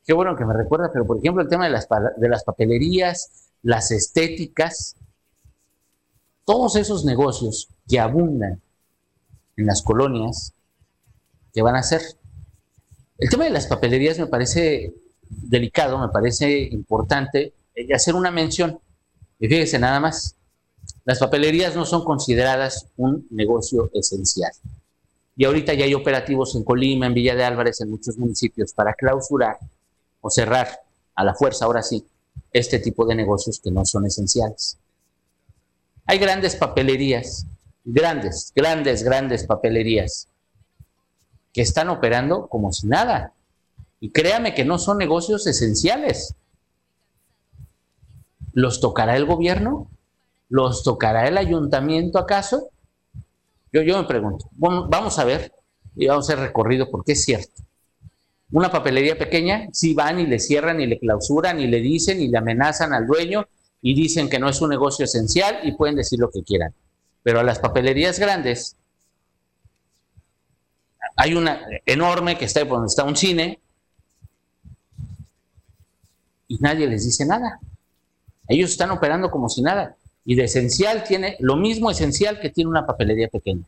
qué 0.06 0.14
bueno 0.14 0.36
que 0.36 0.44
me 0.44 0.54
recuerda, 0.54 0.90
pero 0.92 1.06
por 1.06 1.18
ejemplo 1.18 1.44
el 1.44 1.50
tema 1.50 1.66
de 1.66 1.72
las, 1.72 1.88
de 2.18 2.30
las 2.30 2.44
papelerías, 2.44 3.47
las 3.64 3.92
estéticas, 3.92 4.96
todos 6.46 6.76
esos 6.76 7.06
negocios 7.06 7.68
que 7.88 8.00
abundan 8.00 8.62
en 9.56 9.66
las 9.66 9.82
colonias, 9.82 10.54
¿qué 11.54 11.62
van 11.62 11.76
a 11.76 11.80
hacer? 11.80 12.02
El 13.18 13.30
tema 13.30 13.46
de 13.46 13.50
las 13.50 13.68
papelerías 13.68 14.20
me 14.20 14.28
parece 14.28 14.94
delicado, 15.30 15.98
me 15.98 16.10
parece 16.10 16.62
importante 16.72 17.54
hacer 17.94 18.16
una 18.16 18.32
mención. 18.32 18.80
Y 19.40 19.48
fíjese 19.48 19.80
nada 19.80 20.00
más, 20.00 20.36
las 21.06 21.20
papelerías 21.20 21.76
no 21.76 21.86
son 21.86 22.04
consideradas 22.04 22.88
un 22.98 23.28
negocio 23.32 23.90
esencial. 23.94 24.52
Y 25.36 25.46
ahorita 25.46 25.74
ya 25.74 25.86
hay 25.86 25.94
operativos 25.94 26.56
en 26.56 26.64
Colima, 26.64 27.06
en 27.06 27.14
Villa 27.14 27.36
de 27.36 27.44
Álvarez, 27.44 27.80
en 27.82 27.90
muchos 27.90 28.18
municipios 28.18 28.74
para 28.74 28.94
clausurar 28.94 29.58
o 30.22 30.30
cerrar 30.30 30.82
a 31.16 31.24
la 31.24 31.36
fuerza, 31.36 31.66
ahora 31.66 31.84
sí, 31.84 32.04
este 32.52 32.80
tipo 32.80 33.06
de 33.06 33.16
negocios 33.16 33.60
que 33.60 33.72
no 33.72 33.86
son 33.86 34.06
esenciales. 34.06 34.78
Hay 36.06 36.20
grandes 36.20 36.56
papelerías, 36.56 37.46
grandes, 37.84 38.52
grandes, 38.56 39.04
grandes 39.04 39.46
papelerías 39.46 40.28
que 41.54 41.62
están 41.62 41.90
operando 41.90 42.48
como 42.48 42.72
si 42.72 42.88
nada. 42.88 43.34
Y 44.00 44.12
créame 44.12 44.54
que 44.54 44.64
no 44.64 44.78
son 44.78 44.98
negocios 44.98 45.48
esenciales. 45.48 46.36
¿Los 48.54 48.80
tocará 48.80 49.16
el 49.16 49.26
gobierno? 49.26 49.90
¿Los 50.50 50.84
tocará 50.84 51.28
el 51.28 51.38
ayuntamiento 51.38 52.20
acaso? 52.20 52.70
Yo, 53.74 53.82
yo 53.82 53.98
me 53.98 54.08
pregunto, 54.08 54.50
vamos 54.56 55.20
a 55.20 55.26
ver 55.26 55.52
y 55.96 56.08
vamos 56.08 56.30
a 56.30 56.34
hacer 56.34 56.44
recorrido 56.44 56.90
porque 56.90 57.14
es 57.14 57.24
cierto. 57.24 57.67
Una 58.52 58.72
papelería 58.72 59.18
pequeña, 59.18 59.68
si 59.74 59.94
van 59.94 60.20
y 60.20 60.26
le 60.26 60.40
cierran 60.40 60.80
y 60.80 60.86
le 60.86 61.00
clausuran 61.00 61.60
y 61.60 61.68
le 61.68 61.82
dicen 61.82 62.22
y 62.22 62.30
le 62.30 62.38
amenazan 62.38 62.94
al 62.94 63.06
dueño 63.06 63.46
y 63.82 63.94
dicen 63.94 64.30
que 64.30 64.40
no 64.40 64.50
es 64.50 64.62
un 64.62 64.70
negocio 64.70 65.04
esencial 65.04 65.60
y 65.64 65.74
pueden 65.74 65.96
decir 65.96 66.20
lo 66.20 66.30
que 66.30 66.44
quieran. 66.44 66.74
Pero 67.24 67.42
a 67.42 67.44
las 67.44 67.60
papelerías 67.60 68.20
grandes, 68.20 68.78
hay 71.18 71.34
una 71.34 71.62
enorme 71.86 72.38
que 72.38 72.46
está 72.46 72.64
donde 72.64 72.88
está 72.88 73.04
un 73.04 73.18
cine 73.18 73.60
y 76.48 76.58
nadie 76.60 76.88
les 76.88 77.04
dice 77.04 77.26
nada. 77.26 77.60
Ellos 78.48 78.72
están 78.72 78.92
operando 78.92 79.30
como 79.30 79.50
si 79.50 79.62
nada. 79.62 79.98
Y 80.24 80.36
de 80.36 80.46
esencial 80.46 81.04
tiene 81.04 81.36
lo 81.40 81.58
mismo 81.58 81.92
esencial 81.92 82.40
que 82.40 82.50
tiene 82.50 82.70
una 82.70 82.86
papelería 82.86 83.28
pequeña. 83.28 83.66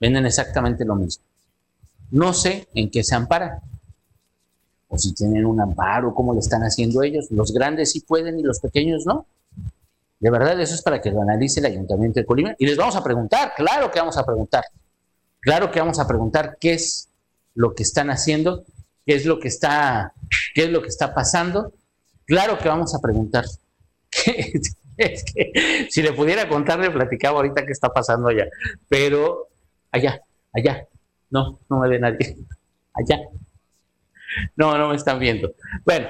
Venden 0.00 0.26
exactamente 0.26 0.84
lo 0.84 0.96
mismo. 0.96 1.22
No 2.10 2.32
sé 2.32 2.66
en 2.74 2.90
qué 2.90 3.04
se 3.04 3.14
amparan 3.14 3.60
o 4.92 4.98
si 4.98 5.14
tienen 5.14 5.46
un 5.46 5.58
amparo, 5.58 6.14
cómo 6.14 6.34
lo 6.34 6.40
están 6.40 6.60
haciendo 6.64 7.02
ellos. 7.02 7.30
Los 7.30 7.50
grandes 7.50 7.92
sí 7.92 8.00
pueden 8.00 8.38
y 8.38 8.42
los 8.42 8.60
pequeños 8.60 9.06
no. 9.06 9.24
De 10.20 10.30
verdad, 10.30 10.60
eso 10.60 10.74
es 10.74 10.82
para 10.82 11.00
que 11.00 11.10
lo 11.10 11.22
analice 11.22 11.60
el 11.60 11.66
Ayuntamiento 11.66 12.20
de 12.20 12.26
Colima. 12.26 12.54
Y 12.58 12.66
les 12.66 12.76
vamos 12.76 12.94
a 12.94 13.02
preguntar, 13.02 13.54
claro 13.56 13.90
que 13.90 13.98
vamos 13.98 14.18
a 14.18 14.26
preguntar. 14.26 14.64
Claro 15.40 15.70
que 15.70 15.80
vamos 15.80 15.98
a 15.98 16.06
preguntar 16.06 16.58
qué 16.60 16.74
es 16.74 17.08
lo 17.54 17.74
que 17.74 17.84
están 17.84 18.10
haciendo, 18.10 18.64
qué 19.06 19.14
es 19.14 19.24
lo 19.24 19.40
que 19.40 19.48
está, 19.48 20.12
qué 20.54 20.64
es 20.64 20.70
lo 20.70 20.82
que 20.82 20.88
está 20.88 21.14
pasando. 21.14 21.72
Claro 22.26 22.58
que 22.58 22.68
vamos 22.68 22.94
a 22.94 23.00
preguntar. 23.00 23.46
es 24.98 25.24
que 25.24 25.88
si 25.90 26.02
le 26.02 26.12
pudiera 26.12 26.50
contar, 26.50 26.80
le 26.80 26.90
platicaba 26.90 27.38
ahorita 27.38 27.64
qué 27.64 27.72
está 27.72 27.88
pasando 27.88 28.28
allá. 28.28 28.46
Pero 28.90 29.48
allá, 29.90 30.20
allá. 30.52 30.86
No, 31.30 31.58
no 31.70 31.78
me 31.78 31.88
ve 31.88 31.98
nadie. 31.98 32.36
Allá. 32.92 33.20
No, 34.56 34.76
no 34.78 34.88
me 34.88 34.96
están 34.96 35.18
viendo. 35.18 35.52
Bueno, 35.84 36.08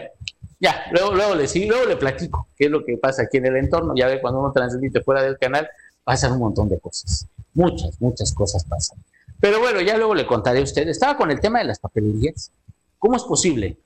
ya, 0.61 0.85
luego, 0.93 1.15
luego, 1.15 1.35
le, 1.35 1.47
luego 1.67 1.87
le 1.87 1.97
platico 1.97 2.47
qué 2.57 2.67
es 2.67 2.71
lo 2.71 2.85
que 2.85 2.97
pasa 2.97 3.23
aquí 3.23 3.39
en 3.39 3.47
el 3.47 3.57
entorno. 3.57 3.95
Ya 3.97 4.07
ve, 4.07 4.21
cuando 4.21 4.41
uno 4.41 4.53
transmite 4.53 5.01
fuera 5.03 5.23
del 5.23 5.39
canal, 5.39 5.69
pasan 6.05 6.33
un 6.33 6.39
montón 6.39 6.69
de 6.69 6.79
cosas. 6.79 7.27
Muchas, 7.55 8.01
muchas 8.01 8.33
cosas 8.33 8.65
pasan. 8.65 8.99
Pero 9.41 9.59
bueno, 9.59 9.81
ya 9.81 9.97
luego 9.97 10.15
le 10.15 10.27
contaré 10.27 10.61
a 10.61 10.63
usted. 10.63 10.87
Estaba 10.87 11.17
con 11.17 11.31
el 11.31 11.41
tema 11.41 11.59
de 11.59 11.65
las 11.65 11.81
papelerías. 11.81 12.53
¿Cómo 12.99 13.17
es 13.17 13.25
posible 13.25 13.77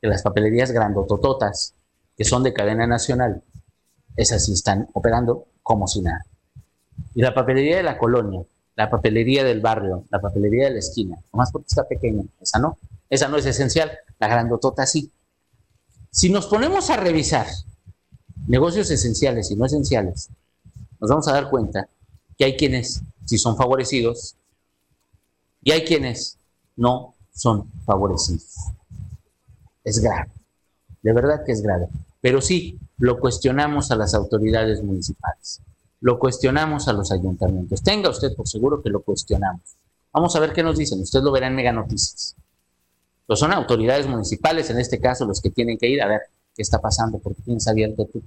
que 0.00 0.08
las 0.08 0.22
papelerías 0.22 0.72
grandotototas, 0.72 1.74
que 2.16 2.24
son 2.24 2.42
de 2.42 2.54
cadena 2.54 2.86
nacional, 2.86 3.42
esas 4.16 4.46
sí 4.46 4.54
están 4.54 4.88
operando 4.94 5.46
como 5.62 5.86
si 5.86 6.00
nada? 6.00 6.24
Y 7.14 7.20
la 7.20 7.34
papelería 7.34 7.76
de 7.76 7.82
la 7.82 7.98
colonia, 7.98 8.42
la 8.76 8.88
papelería 8.88 9.44
del 9.44 9.60
barrio, 9.60 10.04
la 10.10 10.20
papelería 10.20 10.64
de 10.64 10.70
la 10.70 10.78
esquina, 10.78 11.18
nomás 11.32 11.52
porque 11.52 11.66
está 11.68 11.86
pequeña, 11.86 12.24
esa 12.40 12.58
no. 12.58 12.78
Esa 13.14 13.28
no 13.28 13.36
es 13.36 13.46
esencial, 13.46 13.92
la 14.18 14.26
grandotota 14.26 14.84
sí. 14.86 15.08
Si 16.10 16.30
nos 16.30 16.48
ponemos 16.48 16.90
a 16.90 16.96
revisar 16.96 17.46
negocios 18.48 18.90
esenciales 18.90 19.52
y 19.52 19.54
no 19.54 19.66
esenciales, 19.66 20.30
nos 20.98 21.10
vamos 21.10 21.28
a 21.28 21.32
dar 21.32 21.48
cuenta 21.48 21.88
que 22.36 22.44
hay 22.44 22.56
quienes 22.56 23.02
sí 23.24 23.38
son 23.38 23.56
favorecidos 23.56 24.34
y 25.62 25.70
hay 25.70 25.84
quienes 25.84 26.38
no 26.74 27.14
son 27.32 27.70
favorecidos. 27.86 28.52
Es 29.84 30.00
grave, 30.00 30.32
de 31.00 31.12
verdad 31.12 31.44
que 31.46 31.52
es 31.52 31.62
grave. 31.62 31.86
Pero 32.20 32.40
sí, 32.40 32.80
lo 32.98 33.20
cuestionamos 33.20 33.92
a 33.92 33.96
las 33.96 34.12
autoridades 34.14 34.82
municipales, 34.82 35.60
lo 36.00 36.18
cuestionamos 36.18 36.88
a 36.88 36.92
los 36.92 37.12
ayuntamientos. 37.12 37.80
Tenga 37.80 38.10
usted 38.10 38.34
por 38.34 38.48
seguro 38.48 38.82
que 38.82 38.90
lo 38.90 39.02
cuestionamos. 39.02 39.76
Vamos 40.12 40.34
a 40.34 40.40
ver 40.40 40.52
qué 40.52 40.64
nos 40.64 40.76
dicen. 40.76 41.00
Usted 41.00 41.22
lo 41.22 41.30
verá 41.30 41.46
en 41.46 41.54
Mega 41.54 41.72
Noticias. 41.72 42.34
Pues 43.26 43.38
son 43.38 43.52
autoridades 43.52 44.06
municipales, 44.06 44.70
en 44.70 44.78
este 44.78 45.00
caso, 45.00 45.24
los 45.24 45.40
que 45.40 45.50
tienen 45.50 45.78
que 45.78 45.88
ir 45.88 46.02
a 46.02 46.08
ver 46.08 46.20
qué 46.54 46.62
está 46.62 46.80
pasando, 46.80 47.18
porque 47.18 47.42
tienes 47.42 47.66
abierto 47.66 48.06
tú. 48.12 48.22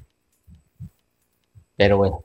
Pero 1.75 1.97
bueno, 1.97 2.23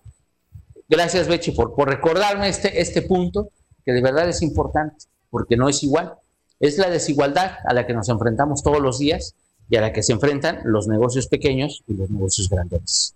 gracias 0.89 1.29
Bechi 1.29 1.53
por, 1.53 1.75
por 1.75 1.89
recordarme 1.89 2.49
este, 2.49 2.81
este 2.81 3.03
punto, 3.03 3.51
que 3.85 3.93
de 3.93 4.01
verdad 4.01 4.29
es 4.29 4.41
importante, 4.43 5.05
porque 5.31 5.57
no 5.57 5.69
es 5.69 5.83
igual. 5.83 6.15
Es 6.61 6.79
la 6.79 6.89
desigualdad 6.89 7.59
a 7.65 7.75
la 7.75 7.87
que 7.87 7.93
nos 7.93 8.09
enfrentamos 8.09 8.63
todos 8.63 8.81
los 8.81 8.99
días 8.99 9.35
y 9.69 9.77
a 9.77 9.81
la 9.81 9.93
que 9.93 10.03
se 10.03 10.13
enfrentan 10.13 10.61
los 10.65 10.87
negocios 10.87 11.27
pequeños 11.27 11.83
y 11.87 11.95
los 11.95 12.09
negocios 12.09 12.49
grandes. 12.49 13.15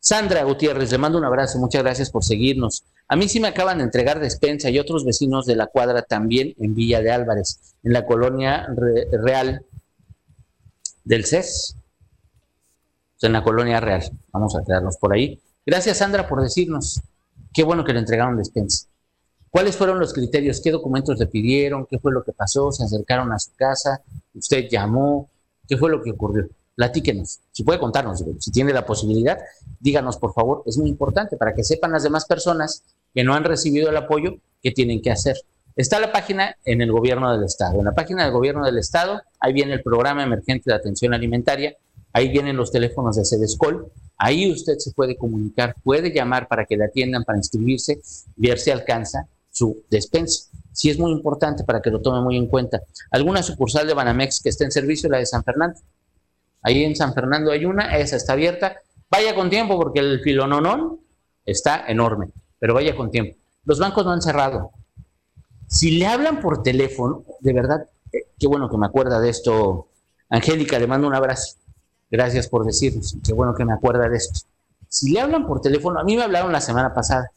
Sandra 0.00 0.42
Gutiérrez, 0.44 0.90
le 0.90 0.96
mando 0.96 1.18
un 1.18 1.26
abrazo, 1.26 1.58
muchas 1.58 1.82
gracias 1.82 2.10
por 2.10 2.24
seguirnos. 2.24 2.84
A 3.06 3.16
mí 3.16 3.28
sí 3.28 3.38
me 3.38 3.48
acaban 3.48 3.78
de 3.78 3.84
entregar 3.84 4.18
despensa 4.18 4.70
y 4.70 4.78
otros 4.78 5.04
vecinos 5.04 5.44
de 5.44 5.56
la 5.56 5.66
cuadra 5.66 6.02
también 6.02 6.54
en 6.58 6.74
Villa 6.74 7.02
de 7.02 7.10
Álvarez, 7.10 7.76
en 7.82 7.92
la 7.92 8.06
colonia 8.06 8.66
real 9.12 9.62
del 11.04 11.26
CES, 11.26 11.76
en 13.20 13.32
la 13.34 13.42
colonia 13.42 13.78
real. 13.80 14.02
Vamos 14.32 14.56
a 14.56 14.64
quedarnos 14.64 14.96
por 14.96 15.12
ahí. 15.12 15.38
Gracias, 15.66 15.98
Sandra, 15.98 16.26
por 16.26 16.42
decirnos. 16.42 17.02
Qué 17.52 17.62
bueno 17.62 17.84
que 17.84 17.92
le 17.92 17.98
entregaron 17.98 18.38
despensa. 18.38 18.86
¿Cuáles 19.50 19.76
fueron 19.76 19.98
los 19.98 20.14
criterios? 20.14 20.62
¿Qué 20.62 20.70
documentos 20.70 21.18
le 21.18 21.26
pidieron? 21.26 21.84
¿Qué 21.84 21.98
fue 21.98 22.12
lo 22.12 22.22
que 22.22 22.32
pasó? 22.32 22.72
¿Se 22.72 22.84
acercaron 22.84 23.32
a 23.32 23.38
su 23.38 23.50
casa? 23.54 24.00
¿Usted 24.32 24.68
llamó? 24.70 25.28
¿Qué 25.68 25.76
fue 25.76 25.90
lo 25.90 26.00
que 26.02 26.12
ocurrió? 26.12 26.48
Platíquenos, 26.74 27.40
si 27.52 27.62
puede 27.62 27.78
contarnos, 27.78 28.24
si 28.38 28.50
tiene 28.50 28.72
la 28.72 28.86
posibilidad, 28.86 29.38
díganos 29.80 30.16
por 30.16 30.32
favor, 30.32 30.62
es 30.66 30.78
muy 30.78 30.88
importante 30.88 31.36
para 31.36 31.54
que 31.54 31.64
sepan 31.64 31.92
las 31.92 32.02
demás 32.02 32.24
personas 32.24 32.82
que 33.14 33.24
no 33.24 33.34
han 33.34 33.44
recibido 33.44 33.90
el 33.90 33.96
apoyo 33.96 34.36
que 34.62 34.70
tienen 34.70 35.02
que 35.02 35.10
hacer. 35.10 35.36
Está 35.76 36.00
la 36.00 36.12
página 36.12 36.56
en 36.64 36.82
el 36.82 36.92
gobierno 36.92 37.32
del 37.32 37.44
estado. 37.44 37.78
En 37.78 37.84
la 37.84 37.94
página 37.94 38.24
del 38.24 38.32
gobierno 38.32 38.64
del 38.64 38.78
estado, 38.78 39.22
ahí 39.38 39.52
viene 39.52 39.72
el 39.72 39.82
programa 39.82 40.22
emergente 40.22 40.64
de 40.70 40.74
atención 40.74 41.14
alimentaria, 41.14 41.76
ahí 42.12 42.28
vienen 42.28 42.56
los 42.56 42.70
teléfonos 42.72 43.16
de 43.16 43.24
Cedescol, 43.24 43.90
ahí 44.18 44.50
usted 44.50 44.78
se 44.78 44.92
puede 44.92 45.16
comunicar, 45.16 45.74
puede 45.82 46.12
llamar 46.12 46.48
para 46.48 46.66
que 46.66 46.76
le 46.76 46.84
atiendan, 46.84 47.24
para 47.24 47.38
inscribirse, 47.38 48.00
ver 48.36 48.58
si 48.58 48.70
alcanza 48.70 49.26
su 49.50 49.82
despensa. 49.90 50.50
Sí 50.72 50.90
es 50.90 50.98
muy 50.98 51.12
importante 51.12 51.64
para 51.64 51.80
que 51.80 51.90
lo 51.90 52.00
tome 52.00 52.20
muy 52.20 52.36
en 52.36 52.46
cuenta. 52.46 52.80
Alguna 53.10 53.42
sucursal 53.42 53.86
de 53.86 53.94
Banamex 53.94 54.40
que 54.42 54.50
esté 54.50 54.64
en 54.64 54.72
servicio, 54.72 55.08
la 55.08 55.18
de 55.18 55.26
San 55.26 55.42
Fernando, 55.42 55.78
Ahí 56.62 56.84
en 56.84 56.94
San 56.94 57.14
Fernando 57.14 57.50
hay 57.50 57.64
una, 57.64 57.96
esa 57.96 58.16
está 58.16 58.34
abierta. 58.34 58.76
Vaya 59.10 59.34
con 59.34 59.50
tiempo 59.50 59.78
porque 59.78 60.00
el 60.00 60.20
filononón 60.20 61.00
está 61.44 61.86
enorme, 61.88 62.28
pero 62.58 62.74
vaya 62.74 62.94
con 62.94 63.10
tiempo. 63.10 63.36
Los 63.64 63.78
bancos 63.78 64.04
no 64.04 64.12
han 64.12 64.22
cerrado. 64.22 64.70
Si 65.66 65.92
le 65.92 66.06
hablan 66.06 66.40
por 66.40 66.62
teléfono, 66.62 67.24
de 67.40 67.52
verdad, 67.52 67.86
eh, 68.12 68.26
qué 68.38 68.46
bueno 68.46 68.68
que 68.68 68.76
me 68.76 68.86
acuerda 68.86 69.20
de 69.20 69.30
esto. 69.30 69.88
Angélica, 70.28 70.78
le 70.78 70.86
mando 70.86 71.06
un 71.06 71.14
abrazo. 71.14 71.56
Gracias 72.10 72.48
por 72.48 72.64
decirnos. 72.64 73.16
Qué 73.24 73.32
bueno 73.32 73.54
que 73.54 73.64
me 73.64 73.72
acuerda 73.72 74.08
de 74.08 74.16
esto. 74.16 74.40
Si 74.88 75.12
le 75.12 75.20
hablan 75.20 75.46
por 75.46 75.60
teléfono, 75.60 76.00
a 76.00 76.04
mí 76.04 76.16
me 76.16 76.24
hablaron 76.24 76.52
la 76.52 76.60
semana 76.60 76.92
pasada. 76.92 77.30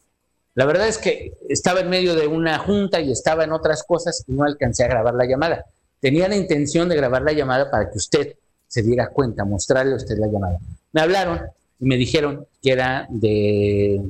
La 0.54 0.66
verdad 0.66 0.86
es 0.86 0.98
que 0.98 1.32
estaba 1.48 1.80
en 1.80 1.90
medio 1.90 2.14
de 2.14 2.26
una 2.26 2.58
junta 2.58 3.00
y 3.00 3.10
estaba 3.10 3.44
en 3.44 3.52
otras 3.52 3.82
cosas 3.82 4.24
y 4.26 4.32
no 4.32 4.44
alcancé 4.44 4.84
a 4.84 4.88
grabar 4.88 5.14
la 5.14 5.24
llamada. 5.26 5.64
Tenía 6.00 6.28
la 6.28 6.36
intención 6.36 6.88
de 6.88 6.96
grabar 6.96 7.22
la 7.22 7.32
llamada 7.32 7.70
para 7.70 7.90
que 7.90 7.98
usted 7.98 8.36
se 8.74 8.82
diera 8.82 9.10
cuenta, 9.10 9.44
mostrarle 9.44 9.92
a 9.92 9.96
usted 9.98 10.18
la 10.18 10.26
llamada. 10.26 10.58
Me 10.90 11.00
hablaron 11.00 11.42
y 11.78 11.84
me 11.84 11.96
dijeron 11.96 12.44
que 12.60 12.72
era 12.72 13.06
de, 13.08 14.02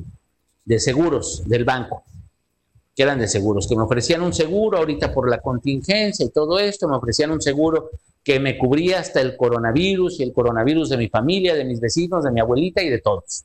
de 0.65 0.79
seguros 0.79 1.43
del 1.45 1.63
banco, 1.63 2.01
que 2.95 3.03
eran 3.03 3.19
de 3.19 3.27
seguros, 3.27 3.67
que 3.67 3.75
me 3.75 3.83
ofrecían 3.83 4.23
un 4.23 4.33
seguro 4.33 4.79
ahorita 4.79 5.13
por 5.13 5.29
la 5.29 5.37
contingencia 5.37 6.25
y 6.25 6.29
todo 6.29 6.57
esto, 6.57 6.87
me 6.87 6.95
ofrecían 6.95 7.29
un 7.29 7.43
seguro 7.43 7.91
que 8.23 8.39
me 8.39 8.57
cubría 8.57 9.01
hasta 9.01 9.21
el 9.21 9.37
coronavirus 9.37 10.19
y 10.19 10.23
el 10.23 10.33
coronavirus 10.33 10.89
de 10.89 10.97
mi 10.97 11.09
familia, 11.09 11.53
de 11.53 11.63
mis 11.63 11.79
vecinos, 11.79 12.23
de 12.23 12.31
mi 12.31 12.39
abuelita 12.39 12.81
y 12.81 12.89
de 12.89 13.01
todos. 13.01 13.43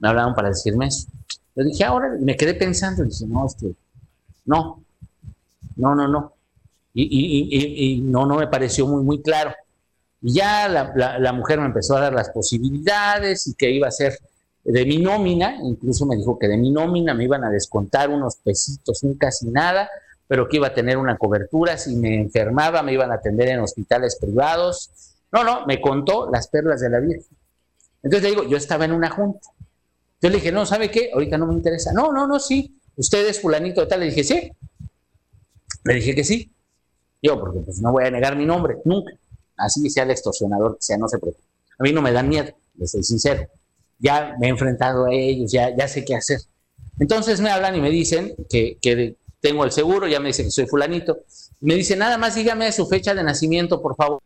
Me 0.00 0.08
hablaron 0.08 0.34
para 0.34 0.48
decirme 0.48 0.88
eso. 0.88 1.06
Yo 1.54 1.62
dije, 1.62 1.84
ahora 1.84 2.16
me 2.18 2.34
quedé 2.36 2.54
pensando, 2.54 3.04
y 3.04 3.10
dije, 3.10 3.26
no, 3.28 3.46
este, 3.46 3.76
no, 4.44 4.82
no, 5.76 5.94
no, 5.94 6.08
no. 6.08 6.32
Y, 6.94 7.94
y, 7.94 8.00
no, 8.00 8.26
no 8.26 8.38
me 8.38 8.48
pareció 8.48 8.88
muy, 8.88 9.04
muy 9.04 9.22
claro. 9.22 9.54
Y 10.26 10.32
ya 10.32 10.68
la, 10.68 11.32
mujer 11.32 11.60
me 11.60 11.66
empezó 11.66 11.96
a 11.96 12.00
dar 12.00 12.12
las 12.12 12.30
posibilidades 12.30 13.46
y 13.46 13.54
que 13.54 13.70
iba 13.70 13.86
a 13.86 13.92
ser 13.92 14.18
de 14.64 14.84
mi 14.84 14.98
nómina, 14.98 15.56
incluso 15.62 16.04
me 16.04 16.16
dijo 16.16 16.36
que 16.36 16.48
de 16.48 16.56
mi 16.56 16.72
nómina 16.72 17.14
me 17.14 17.22
iban 17.22 17.44
a 17.44 17.48
descontar 17.48 18.10
unos 18.10 18.34
pesitos, 18.34 19.04
un 19.04 19.14
casi 19.14 19.46
nada, 19.46 19.88
pero 20.26 20.48
que 20.48 20.56
iba 20.56 20.66
a 20.66 20.74
tener 20.74 20.96
una 20.96 21.16
cobertura, 21.16 21.78
si 21.78 21.94
me 21.94 22.20
enfermaba 22.20 22.82
me 22.82 22.92
iban 22.92 23.12
a 23.12 23.14
atender 23.14 23.50
en 23.50 23.60
hospitales 23.60 24.18
privados. 24.20 24.90
No, 25.30 25.44
no, 25.44 25.64
me 25.64 25.80
contó 25.80 26.28
las 26.28 26.48
perlas 26.48 26.80
de 26.80 26.90
la 26.90 26.98
Virgen. 26.98 27.36
Entonces 28.02 28.24
le 28.24 28.30
digo, 28.30 28.50
yo 28.50 28.56
estaba 28.56 28.84
en 28.84 28.94
una 28.94 29.10
junta. 29.10 29.48
Yo 30.20 30.28
le 30.28 30.38
dije, 30.38 30.50
no, 30.50 30.66
¿sabe 30.66 30.90
qué? 30.90 31.10
Ahorita 31.14 31.38
no 31.38 31.46
me 31.46 31.54
interesa. 31.54 31.92
No, 31.92 32.10
no, 32.10 32.26
no, 32.26 32.40
sí. 32.40 32.76
Usted 32.96 33.28
es 33.28 33.40
fulanito 33.40 33.80
de 33.80 33.86
tal. 33.86 34.00
Le 34.00 34.06
dije, 34.06 34.24
sí. 34.24 34.50
Le 35.84 35.94
dije 35.94 36.16
que 36.16 36.24
sí. 36.24 36.50
Yo, 37.22 37.38
porque 37.38 37.60
pues 37.60 37.80
no 37.80 37.92
voy 37.92 38.02
a 38.02 38.10
negar 38.10 38.34
mi 38.34 38.44
nombre, 38.44 38.78
nunca. 38.84 39.12
Así 39.56 39.88
sea 39.90 40.04
el 40.04 40.10
extorsionador, 40.10 40.76
sea, 40.80 40.98
no 40.98 41.08
se 41.08 41.18
preocupe. 41.18 41.44
A 41.78 41.82
mí 41.82 41.92
no 41.92 42.02
me 42.02 42.12
dan 42.12 42.28
miedo, 42.28 42.52
les 42.76 42.90
soy 42.90 43.02
sincero. 43.02 43.46
Ya 43.98 44.36
me 44.38 44.46
he 44.46 44.50
enfrentado 44.50 45.06
a 45.06 45.12
ellos, 45.12 45.50
ya, 45.50 45.74
ya 45.74 45.88
sé 45.88 46.04
qué 46.04 46.14
hacer. 46.14 46.40
Entonces 46.98 47.40
me 47.40 47.50
hablan 47.50 47.76
y 47.76 47.80
me 47.80 47.90
dicen 47.90 48.34
que, 48.48 48.78
que 48.80 49.16
tengo 49.40 49.64
el 49.64 49.72
seguro, 49.72 50.06
ya 50.06 50.20
me 50.20 50.28
dicen 50.28 50.46
que 50.46 50.50
soy 50.50 50.66
fulanito. 50.66 51.18
Me 51.60 51.74
dice, 51.74 51.96
nada 51.96 52.18
más 52.18 52.34
dígame 52.34 52.70
su 52.72 52.86
fecha 52.86 53.14
de 53.14 53.22
nacimiento, 53.22 53.80
por 53.80 53.96
favor. 53.96 54.20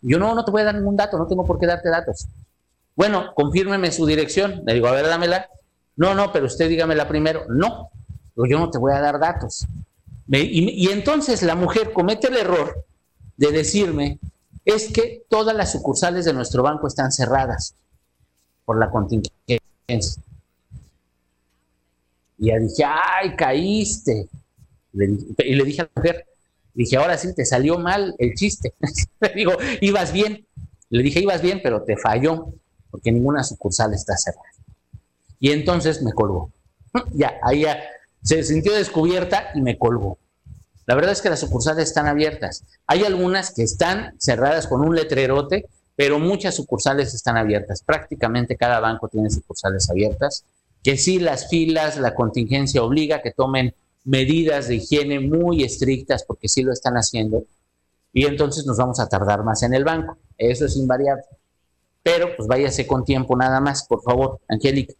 Yo 0.00 0.18
no, 0.18 0.34
no 0.34 0.44
te 0.44 0.50
voy 0.50 0.62
a 0.62 0.66
dar 0.66 0.74
ningún 0.74 0.96
dato, 0.96 1.18
no 1.18 1.26
tengo 1.26 1.44
por 1.44 1.58
qué 1.58 1.66
darte 1.66 1.88
datos. 1.88 2.26
Bueno, 2.94 3.32
confírmeme 3.34 3.90
su 3.90 4.06
dirección. 4.06 4.62
Le 4.66 4.74
digo, 4.74 4.88
a 4.88 4.92
ver, 4.92 5.06
dámela. 5.06 5.48
No, 5.96 6.14
no, 6.14 6.32
pero 6.32 6.46
usted 6.46 6.68
dígamela 6.68 7.08
primero. 7.08 7.46
No, 7.48 7.90
yo 8.36 8.58
no 8.58 8.70
te 8.70 8.78
voy 8.78 8.92
a 8.92 9.00
dar 9.00 9.18
datos. 9.18 9.66
y 10.28 10.88
entonces 10.90 11.42
la 11.42 11.54
mujer 11.54 11.92
comete 11.92 12.28
el 12.28 12.36
error 12.36 12.84
de 13.36 13.50
decirme, 13.50 14.18
es 14.64 14.92
que 14.92 15.22
todas 15.28 15.54
las 15.54 15.72
sucursales 15.72 16.24
de 16.24 16.32
nuestro 16.32 16.62
banco 16.62 16.86
están 16.86 17.10
cerradas 17.12 17.74
por 18.64 18.78
la 18.78 18.90
contingencia. 18.90 20.22
Y 22.38 22.46
ya 22.46 22.58
dije, 22.58 22.84
ay, 22.84 23.36
caíste. 23.36 24.28
y 24.92 25.54
le 25.54 25.64
dije 25.64 25.82
a 25.82 25.84
la 25.84 25.90
mujer, 25.96 26.26
dije, 26.74 26.96
ahora 26.96 27.18
sí, 27.18 27.34
te 27.34 27.44
salió 27.44 27.78
mal 27.78 28.14
el 28.18 28.34
chiste. 28.34 28.74
le 29.20 29.32
digo, 29.34 29.52
ibas 29.80 30.12
bien. 30.12 30.46
Le 30.90 31.02
dije, 31.02 31.20
ibas 31.20 31.42
bien, 31.42 31.60
pero 31.62 31.82
te 31.82 31.96
falló, 31.96 32.52
porque 32.90 33.10
ninguna 33.10 33.42
sucursal 33.42 33.94
está 33.94 34.16
cerrada. 34.16 34.48
Y 35.40 35.50
entonces 35.50 36.02
me 36.02 36.12
colgó. 36.12 36.50
ya, 37.12 37.38
ahí 37.42 37.62
ya 37.62 37.78
se 38.22 38.42
sintió 38.44 38.74
descubierta 38.74 39.50
y 39.54 39.60
me 39.60 39.78
colgó. 39.78 40.18
La 40.86 40.94
verdad 40.94 41.12
es 41.12 41.22
que 41.22 41.30
las 41.30 41.40
sucursales 41.40 41.88
están 41.88 42.06
abiertas. 42.06 42.64
Hay 42.86 43.04
algunas 43.04 43.54
que 43.54 43.62
están 43.62 44.14
cerradas 44.18 44.66
con 44.66 44.80
un 44.80 44.94
letrerote, 44.94 45.66
pero 45.94 46.18
muchas 46.18 46.56
sucursales 46.56 47.14
están 47.14 47.36
abiertas. 47.36 47.82
Prácticamente 47.82 48.56
cada 48.56 48.80
banco 48.80 49.08
tiene 49.08 49.30
sucursales 49.30 49.88
abiertas 49.90 50.44
que 50.82 50.96
sí 50.96 51.18
las 51.18 51.48
filas, 51.48 51.96
la 51.98 52.14
contingencia 52.14 52.82
obliga 52.82 53.22
que 53.22 53.30
tomen 53.30 53.74
medidas 54.04 54.68
de 54.68 54.76
higiene 54.76 55.20
muy 55.20 55.62
estrictas 55.62 56.24
porque 56.24 56.48
sí 56.48 56.62
lo 56.62 56.72
están 56.72 56.94
haciendo 56.94 57.44
y 58.12 58.26
entonces 58.26 58.66
nos 58.66 58.76
vamos 58.76 58.98
a 59.00 59.08
tardar 59.08 59.42
más 59.44 59.62
en 59.62 59.74
el 59.74 59.84
banco. 59.84 60.18
Eso 60.36 60.66
es 60.66 60.76
invariable. 60.76 61.22
Pero 62.02 62.36
pues 62.36 62.48
váyase 62.48 62.86
con 62.86 63.04
tiempo 63.04 63.36
nada 63.36 63.60
más, 63.60 63.86
por 63.86 64.02
favor, 64.02 64.40
Angélica. 64.48 64.92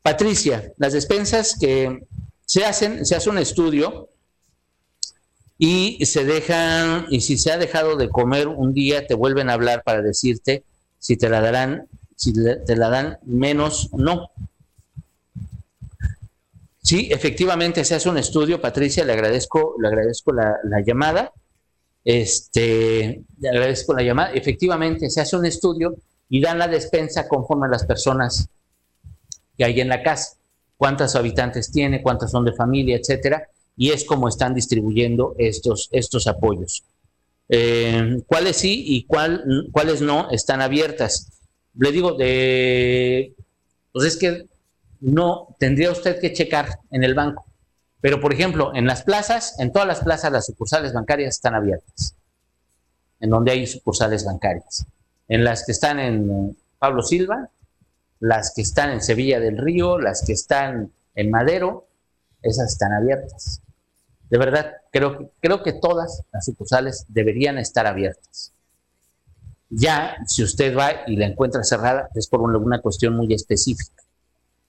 Patricia, 0.00 0.72
las 0.78 0.92
despensas 0.92 1.56
que 1.58 2.06
se 2.44 2.64
hacen, 2.64 3.04
se 3.04 3.16
hace 3.16 3.28
un 3.28 3.38
estudio 3.38 4.08
y 5.58 6.04
se 6.04 6.24
dejan, 6.24 7.06
y 7.10 7.20
si 7.20 7.38
se 7.38 7.52
ha 7.52 7.58
dejado 7.58 7.96
de 7.96 8.08
comer 8.08 8.48
un 8.48 8.74
día, 8.74 9.06
te 9.06 9.14
vuelven 9.14 9.48
a 9.48 9.54
hablar 9.54 9.82
para 9.84 10.02
decirte 10.02 10.64
si 10.98 11.16
te 11.16 11.28
la 11.28 11.40
darán, 11.40 11.88
si 12.14 12.32
te 12.34 12.76
la 12.76 12.88
dan 12.88 13.18
menos 13.24 13.90
no. 13.92 14.30
Sí, 16.82 17.08
efectivamente 17.10 17.84
se 17.84 17.94
hace 17.94 18.08
un 18.08 18.18
estudio, 18.18 18.60
Patricia, 18.60 19.04
le 19.04 19.12
agradezco, 19.12 19.74
le 19.80 19.88
agradezco 19.88 20.32
la, 20.32 20.56
llamada. 20.86 21.32
Este, 22.04 23.22
le 23.40 23.48
agradezco 23.48 23.92
la 23.92 24.02
llamada. 24.02 24.32
Efectivamente 24.32 25.10
se 25.10 25.20
hace 25.20 25.36
un 25.36 25.46
estudio 25.46 25.96
y 26.28 26.40
dan 26.40 26.58
la 26.58 26.68
despensa 26.68 27.26
conforme 27.26 27.66
a 27.66 27.70
las 27.70 27.84
personas 27.84 28.48
que 29.56 29.64
hay 29.64 29.80
en 29.80 29.88
la 29.88 30.02
casa, 30.02 30.36
cuántos 30.76 31.16
habitantes 31.16 31.72
tiene, 31.72 32.02
cuántos 32.02 32.30
son 32.30 32.44
de 32.44 32.52
familia, 32.52 32.96
etcétera, 32.96 33.48
y 33.76 33.90
es 33.90 34.04
como 34.04 34.28
están 34.28 34.54
distribuyendo 34.54 35.34
estos, 35.38 35.88
estos 35.92 36.26
apoyos. 36.26 36.84
Eh, 37.48 38.22
cuáles 38.26 38.56
sí 38.56 38.82
y 38.86 39.04
cuál, 39.04 39.68
cuáles 39.70 40.00
no 40.00 40.30
están 40.30 40.60
abiertas. 40.62 41.30
Le 41.78 41.92
digo, 41.92 42.14
de, 42.14 43.34
pues 43.92 44.06
es 44.06 44.16
que 44.16 44.46
no 45.00 45.54
tendría 45.58 45.92
usted 45.92 46.20
que 46.20 46.32
checar 46.32 46.80
en 46.90 47.04
el 47.04 47.14
banco. 47.14 47.44
Pero, 48.00 48.20
por 48.20 48.32
ejemplo, 48.32 48.74
en 48.74 48.86
las 48.86 49.02
plazas, 49.02 49.58
en 49.58 49.72
todas 49.72 49.86
las 49.86 50.00
plazas 50.00 50.32
las 50.32 50.46
sucursales 50.46 50.92
bancarias 50.92 51.36
están 51.36 51.54
abiertas, 51.54 52.14
en 53.20 53.30
donde 53.30 53.52
hay 53.52 53.66
sucursales 53.66 54.24
bancarias. 54.24 54.86
En 55.28 55.44
las 55.44 55.64
que 55.64 55.72
están 55.72 55.98
en 55.98 56.56
Pablo 56.78 57.02
Silva, 57.02 57.50
las 58.20 58.52
que 58.54 58.62
están 58.62 58.90
en 58.90 59.02
Sevilla 59.02 59.40
del 59.40 59.58
Río, 59.58 59.98
las 59.98 60.24
que 60.24 60.32
están 60.32 60.92
en 61.14 61.30
Madero, 61.30 61.86
esas 62.42 62.72
están 62.72 62.92
abiertas. 62.92 63.60
De 64.30 64.38
verdad, 64.38 64.72
creo, 64.90 65.30
creo 65.40 65.62
que 65.62 65.72
todas 65.72 66.22
las 66.32 66.44
sucursales 66.44 67.04
deberían 67.08 67.58
estar 67.58 67.86
abiertas. 67.86 68.52
Ya, 69.70 70.16
si 70.26 70.42
usted 70.42 70.76
va 70.76 70.90
y 71.06 71.16
la 71.16 71.26
encuentra 71.26 71.64
cerrada, 71.64 72.08
es 72.14 72.26
por 72.28 72.40
una 72.40 72.80
cuestión 72.80 73.16
muy 73.16 73.32
específica 73.34 74.06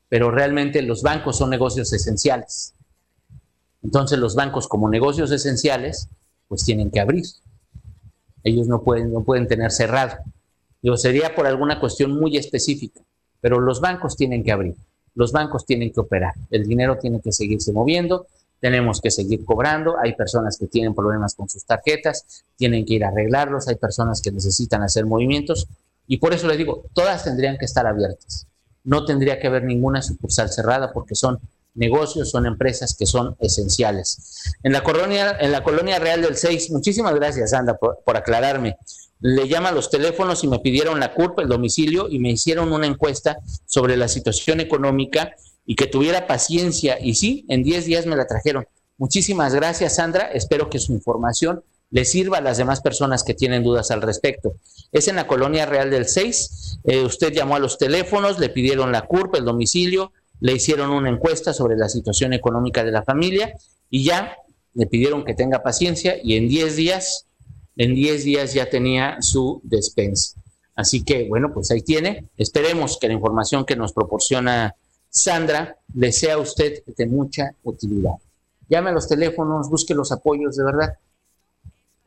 pero 0.09 0.31
realmente 0.31 0.81
los 0.81 1.01
bancos 1.01 1.37
son 1.37 1.49
negocios 1.49 1.91
esenciales. 1.93 2.73
Entonces 3.83 4.19
los 4.19 4.35
bancos 4.35 4.67
como 4.67 4.89
negocios 4.89 5.31
esenciales, 5.31 6.09
pues 6.47 6.63
tienen 6.63 6.91
que 6.91 6.99
abrir. 6.99 7.25
Ellos 8.43 8.67
no 8.67 8.81
pueden, 8.81 9.11
no 9.11 9.23
pueden 9.23 9.47
tener 9.47 9.71
cerrado. 9.71 10.17
Yo 10.81 10.95
sería 10.95 11.35
por 11.35 11.47
alguna 11.47 11.79
cuestión 11.79 12.11
muy 12.17 12.37
específica, 12.37 13.01
pero 13.41 13.59
los 13.59 13.81
bancos 13.81 14.15
tienen 14.15 14.43
que 14.43 14.51
abrir, 14.51 14.75
los 15.15 15.31
bancos 15.31 15.65
tienen 15.65 15.91
que 15.91 15.99
operar, 15.99 16.33
el 16.51 16.65
dinero 16.65 16.97
tiene 16.97 17.19
que 17.19 17.31
seguirse 17.31 17.73
moviendo, 17.73 18.27
tenemos 18.59 19.01
que 19.01 19.11
seguir 19.11 19.45
cobrando, 19.45 19.97
hay 19.99 20.13
personas 20.15 20.57
que 20.57 20.67
tienen 20.67 20.95
problemas 20.95 21.35
con 21.35 21.47
sus 21.49 21.65
tarjetas, 21.65 22.43
tienen 22.55 22.85
que 22.85 22.95
ir 22.95 23.05
a 23.05 23.09
arreglarlos, 23.09 23.67
hay 23.67 23.75
personas 23.75 24.21
que 24.21 24.31
necesitan 24.31 24.83
hacer 24.83 25.05
movimientos 25.05 25.67
y 26.07 26.17
por 26.17 26.33
eso 26.33 26.47
les 26.47 26.57
digo, 26.57 26.85
todas 26.93 27.23
tendrían 27.23 27.57
que 27.57 27.65
estar 27.65 27.85
abiertas 27.85 28.47
no 28.87 29.03
tendría 29.03 29.37
que 29.37 29.47
haber 29.47 29.65
ninguna 29.65 30.01
sucursal 30.01 30.49
cerrada 30.49 30.93
porque 30.93 31.13
son 31.13 31.39
negocios, 31.75 32.31
son 32.31 32.45
empresas 32.45 32.95
que 32.97 33.05
son 33.05 33.35
esenciales. 33.39 34.55
En 34.63 34.71
la 34.71 34.81
colonia, 34.81 35.37
en 35.39 35.51
la 35.51 35.61
colonia 35.61 35.99
real 35.99 36.21
del 36.21 36.37
6, 36.37 36.71
muchísimas 36.71 37.13
gracias, 37.13 37.51
Sandra, 37.51 37.75
por, 37.75 38.17
aclararme. 38.17 38.77
Le 39.19 39.49
llaman 39.49 39.75
los 39.75 39.89
teléfonos 39.89 40.43
y 40.45 40.47
me 40.47 40.59
pidieron 40.59 41.01
la 41.01 41.13
culpa, 41.13 41.41
el 41.41 41.49
domicilio, 41.49 42.07
y 42.09 42.19
me 42.19 42.31
hicieron 42.31 42.71
una 42.71 42.87
encuesta 42.87 43.37
sobre 43.65 43.97
la 43.97 44.07
situación 44.07 44.61
económica 44.61 45.33
y 45.67 45.75
que 45.75 45.85
tuviera 45.85 46.25
paciencia. 46.25 46.97
Y 46.99 47.13
sí, 47.13 47.45
en 47.49 47.61
10 47.61 47.85
días 47.85 48.05
me 48.07 48.15
la 48.15 48.25
trajeron. 48.25 48.65
Muchísimas 48.97 49.53
gracias, 49.53 49.97
Sandra. 49.97 50.31
Espero 50.31 50.71
que 50.71 50.79
su 50.79 50.93
información 50.93 51.61
le 51.91 52.05
sirva 52.05 52.39
a 52.39 52.41
las 52.41 52.57
demás 52.57 52.81
personas 52.81 53.23
que 53.23 53.33
tienen 53.33 53.63
dudas 53.63 53.91
al 53.91 54.01
respecto. 54.01 54.55
Es 54.91 55.07
en 55.07 55.17
la 55.17 55.27
colonia 55.27 55.65
real 55.65 55.91
del 55.91 56.07
6. 56.07 56.79
Eh, 56.85 57.01
usted 57.03 57.33
llamó 57.33 57.57
a 57.57 57.59
los 57.59 57.77
teléfonos, 57.77 58.39
le 58.39 58.49
pidieron 58.49 58.91
la 58.91 59.03
CURP, 59.03 59.35
el 59.35 59.45
domicilio, 59.45 60.13
le 60.39 60.53
hicieron 60.53 60.89
una 60.89 61.09
encuesta 61.09 61.53
sobre 61.53 61.75
la 61.75 61.89
situación 61.89 62.33
económica 62.33 62.83
de 62.83 62.91
la 62.91 63.03
familia 63.03 63.53
y 63.89 64.03
ya 64.03 64.37
le 64.73 64.87
pidieron 64.87 65.25
que 65.25 65.33
tenga 65.33 65.63
paciencia 65.63 66.15
y 66.21 66.37
en 66.37 66.47
10 66.47 66.75
días, 66.75 67.25
en 67.75 67.93
10 67.93 68.23
días 68.23 68.53
ya 68.53 68.69
tenía 68.69 69.21
su 69.21 69.59
despensa. 69.63 70.39
Así 70.75 71.03
que, 71.03 71.27
bueno, 71.27 71.51
pues 71.53 71.71
ahí 71.71 71.81
tiene. 71.81 72.29
Esperemos 72.37 72.97
que 72.99 73.07
la 73.07 73.15
información 73.15 73.65
que 73.65 73.75
nos 73.75 73.93
proporciona 73.93 74.75
Sandra 75.17 75.77
le 75.93 76.11
sea 76.11 76.35
a 76.35 76.37
usted 76.37 76.83
de 76.85 77.05
mucha 77.05 77.51
utilidad. 77.63 78.13
Llame 78.69 78.89
a 78.89 78.93
los 78.93 79.07
teléfonos, 79.07 79.69
busque 79.69 79.93
los 79.93 80.11
apoyos, 80.11 80.55
de 80.55 80.63
verdad 80.63 80.97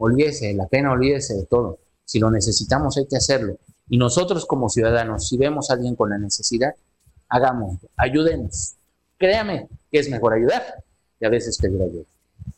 olvídese 0.00 0.46
de 0.46 0.54
la 0.54 0.66
pena, 0.66 0.92
olvídese 0.92 1.34
de 1.34 1.44
todo. 1.44 1.78
Si 2.04 2.18
lo 2.18 2.30
necesitamos 2.30 2.96
hay 2.96 3.06
que 3.06 3.16
hacerlo. 3.16 3.56
Y 3.88 3.98
nosotros 3.98 4.46
como 4.46 4.68
ciudadanos, 4.68 5.28
si 5.28 5.36
vemos 5.36 5.70
a 5.70 5.74
alguien 5.74 5.94
con 5.94 6.10
la 6.10 6.18
necesidad, 6.18 6.74
hagamos, 7.28 7.76
ayudemos. 7.96 8.74
Créame 9.18 9.68
que 9.90 9.98
es 9.98 10.08
mejor 10.08 10.32
ayudar 10.32 10.62
y 11.20 11.26
a 11.26 11.28
veces 11.28 11.58
pedir 11.58 11.82
ayuda. 11.82 12.04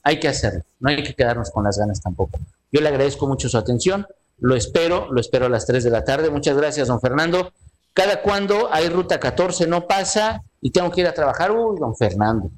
Hay 0.04 0.20
que 0.20 0.28
hacerlo, 0.28 0.62
no 0.78 0.90
hay 0.90 1.02
que 1.02 1.14
quedarnos 1.14 1.50
con 1.50 1.64
las 1.64 1.78
ganas 1.78 2.00
tampoco. 2.00 2.38
Yo 2.70 2.80
le 2.80 2.88
agradezco 2.88 3.26
mucho 3.26 3.48
su 3.48 3.58
atención, 3.58 4.06
lo 4.38 4.54
espero, 4.54 5.12
lo 5.12 5.20
espero 5.20 5.46
a 5.46 5.48
las 5.48 5.66
3 5.66 5.82
de 5.82 5.90
la 5.90 6.04
tarde. 6.04 6.30
Muchas 6.30 6.56
gracias, 6.56 6.88
don 6.88 7.00
Fernando. 7.00 7.52
Cada 7.94 8.22
cuando 8.22 8.72
hay 8.72 8.88
ruta 8.88 9.20
14 9.20 9.66
no 9.66 9.86
pasa 9.86 10.42
y 10.60 10.70
tengo 10.70 10.90
que 10.90 11.02
ir 11.02 11.06
a 11.06 11.14
trabajar, 11.14 11.50
uy, 11.50 11.78
don 11.78 11.94
Fernando, 11.94 12.50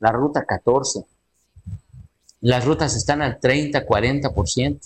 la 0.00 0.12
ruta 0.12 0.44
14 0.44 1.04
las 2.42 2.64
rutas 2.64 2.96
están 2.96 3.22
al 3.22 3.38
30, 3.38 3.86
40%. 3.86 4.80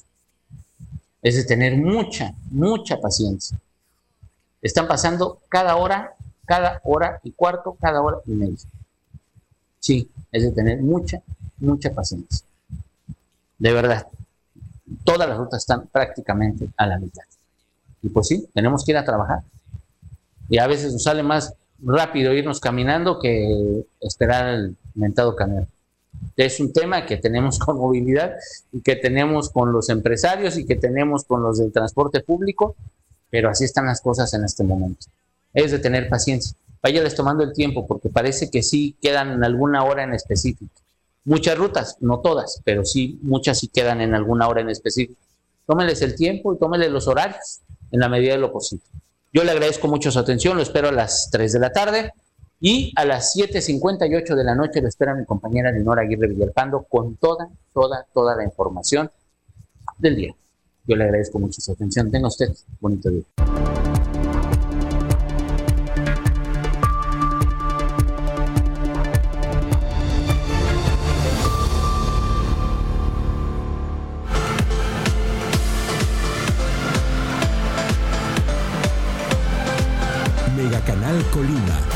Es 1.22 1.36
de 1.36 1.44
tener 1.44 1.76
mucha, 1.76 2.34
mucha 2.50 3.00
paciencia. 3.00 3.58
Están 4.60 4.86
pasando 4.86 5.40
cada 5.48 5.76
hora, 5.76 6.14
cada 6.44 6.80
hora 6.84 7.18
y 7.24 7.32
cuarto, 7.32 7.76
cada 7.80 8.02
hora 8.02 8.18
y 8.26 8.32
media. 8.32 8.58
Sí, 9.80 10.08
es 10.30 10.42
de 10.42 10.52
tener 10.52 10.82
mucha, 10.82 11.22
mucha 11.58 11.92
paciencia. 11.92 12.46
De 13.58 13.72
verdad, 13.72 14.06
todas 15.02 15.26
las 15.26 15.38
rutas 15.38 15.60
están 15.60 15.86
prácticamente 15.86 16.68
a 16.76 16.86
la 16.86 16.98
mitad. 16.98 17.24
Y 18.02 18.10
pues 18.10 18.28
sí, 18.28 18.46
tenemos 18.52 18.84
que 18.84 18.92
ir 18.92 18.98
a 18.98 19.04
trabajar. 19.04 19.40
Y 20.48 20.58
a 20.58 20.66
veces 20.66 20.92
nos 20.92 21.02
sale 21.02 21.22
más 21.22 21.54
rápido 21.82 22.32
irnos 22.32 22.60
caminando 22.60 23.18
que 23.18 23.84
esperar 24.00 24.48
el 24.48 24.76
mentado 24.94 25.36
camión. 25.36 25.66
Es 26.36 26.60
un 26.60 26.72
tema 26.72 27.06
que 27.06 27.16
tenemos 27.16 27.58
con 27.58 27.78
movilidad 27.78 28.34
y 28.72 28.80
que 28.80 28.96
tenemos 28.96 29.50
con 29.50 29.72
los 29.72 29.88
empresarios 29.88 30.56
y 30.56 30.66
que 30.66 30.76
tenemos 30.76 31.24
con 31.24 31.42
los 31.42 31.58
del 31.58 31.72
transporte 31.72 32.20
público, 32.20 32.74
pero 33.30 33.50
así 33.50 33.64
están 33.64 33.86
las 33.86 34.00
cosas 34.00 34.32
en 34.34 34.44
este 34.44 34.64
momento. 34.64 35.06
Es 35.52 35.72
de 35.72 35.78
tener 35.78 36.08
paciencia. 36.08 36.56
Váyales 36.82 37.14
tomando 37.14 37.42
el 37.42 37.52
tiempo 37.52 37.86
porque 37.86 38.08
parece 38.08 38.50
que 38.50 38.62
sí 38.62 38.94
quedan 39.00 39.32
en 39.32 39.44
alguna 39.44 39.84
hora 39.84 40.04
en 40.04 40.14
específico. 40.14 40.70
Muchas 41.24 41.58
rutas, 41.58 41.96
no 42.00 42.20
todas, 42.20 42.60
pero 42.64 42.84
sí 42.84 43.18
muchas 43.22 43.58
sí 43.58 43.68
quedan 43.68 44.00
en 44.00 44.14
alguna 44.14 44.46
hora 44.46 44.60
en 44.60 44.70
específico. 44.70 45.20
Tómenles 45.66 46.00
el 46.02 46.14
tiempo 46.14 46.54
y 46.54 46.58
tómenles 46.58 46.90
los 46.90 47.08
horarios 47.08 47.60
en 47.90 48.00
la 48.00 48.08
medida 48.08 48.34
de 48.34 48.38
lo 48.38 48.52
posible. 48.52 48.84
Yo 49.32 49.44
le 49.44 49.50
agradezco 49.50 49.88
mucho 49.88 50.10
su 50.10 50.18
atención, 50.18 50.56
lo 50.56 50.62
espero 50.62 50.88
a 50.88 50.92
las 50.92 51.28
3 51.30 51.52
de 51.52 51.58
la 51.58 51.72
tarde 51.72 52.12
y 52.60 52.92
a 52.96 53.04
las 53.04 53.36
7.58 53.36 54.34
de 54.34 54.44
la 54.44 54.54
noche 54.54 54.80
lo 54.80 54.88
espera 54.88 55.14
mi 55.14 55.24
compañera 55.24 55.70
Leonora 55.70 56.02
Aguirre 56.02 56.28
Villalpando 56.28 56.84
con 56.88 57.16
toda, 57.16 57.48
toda, 57.74 58.06
toda 58.14 58.34
la 58.36 58.44
información 58.44 59.10
del 59.98 60.16
día. 60.16 60.34
Yo 60.86 60.96
le 60.96 61.04
agradezco 61.04 61.38
mucho 61.38 61.60
su 61.60 61.72
atención. 61.72 62.10
Tenga 62.10 62.28
usted 62.28 62.54
bonito 62.80 63.10
día. 63.10 63.24
Colima. 81.24 81.95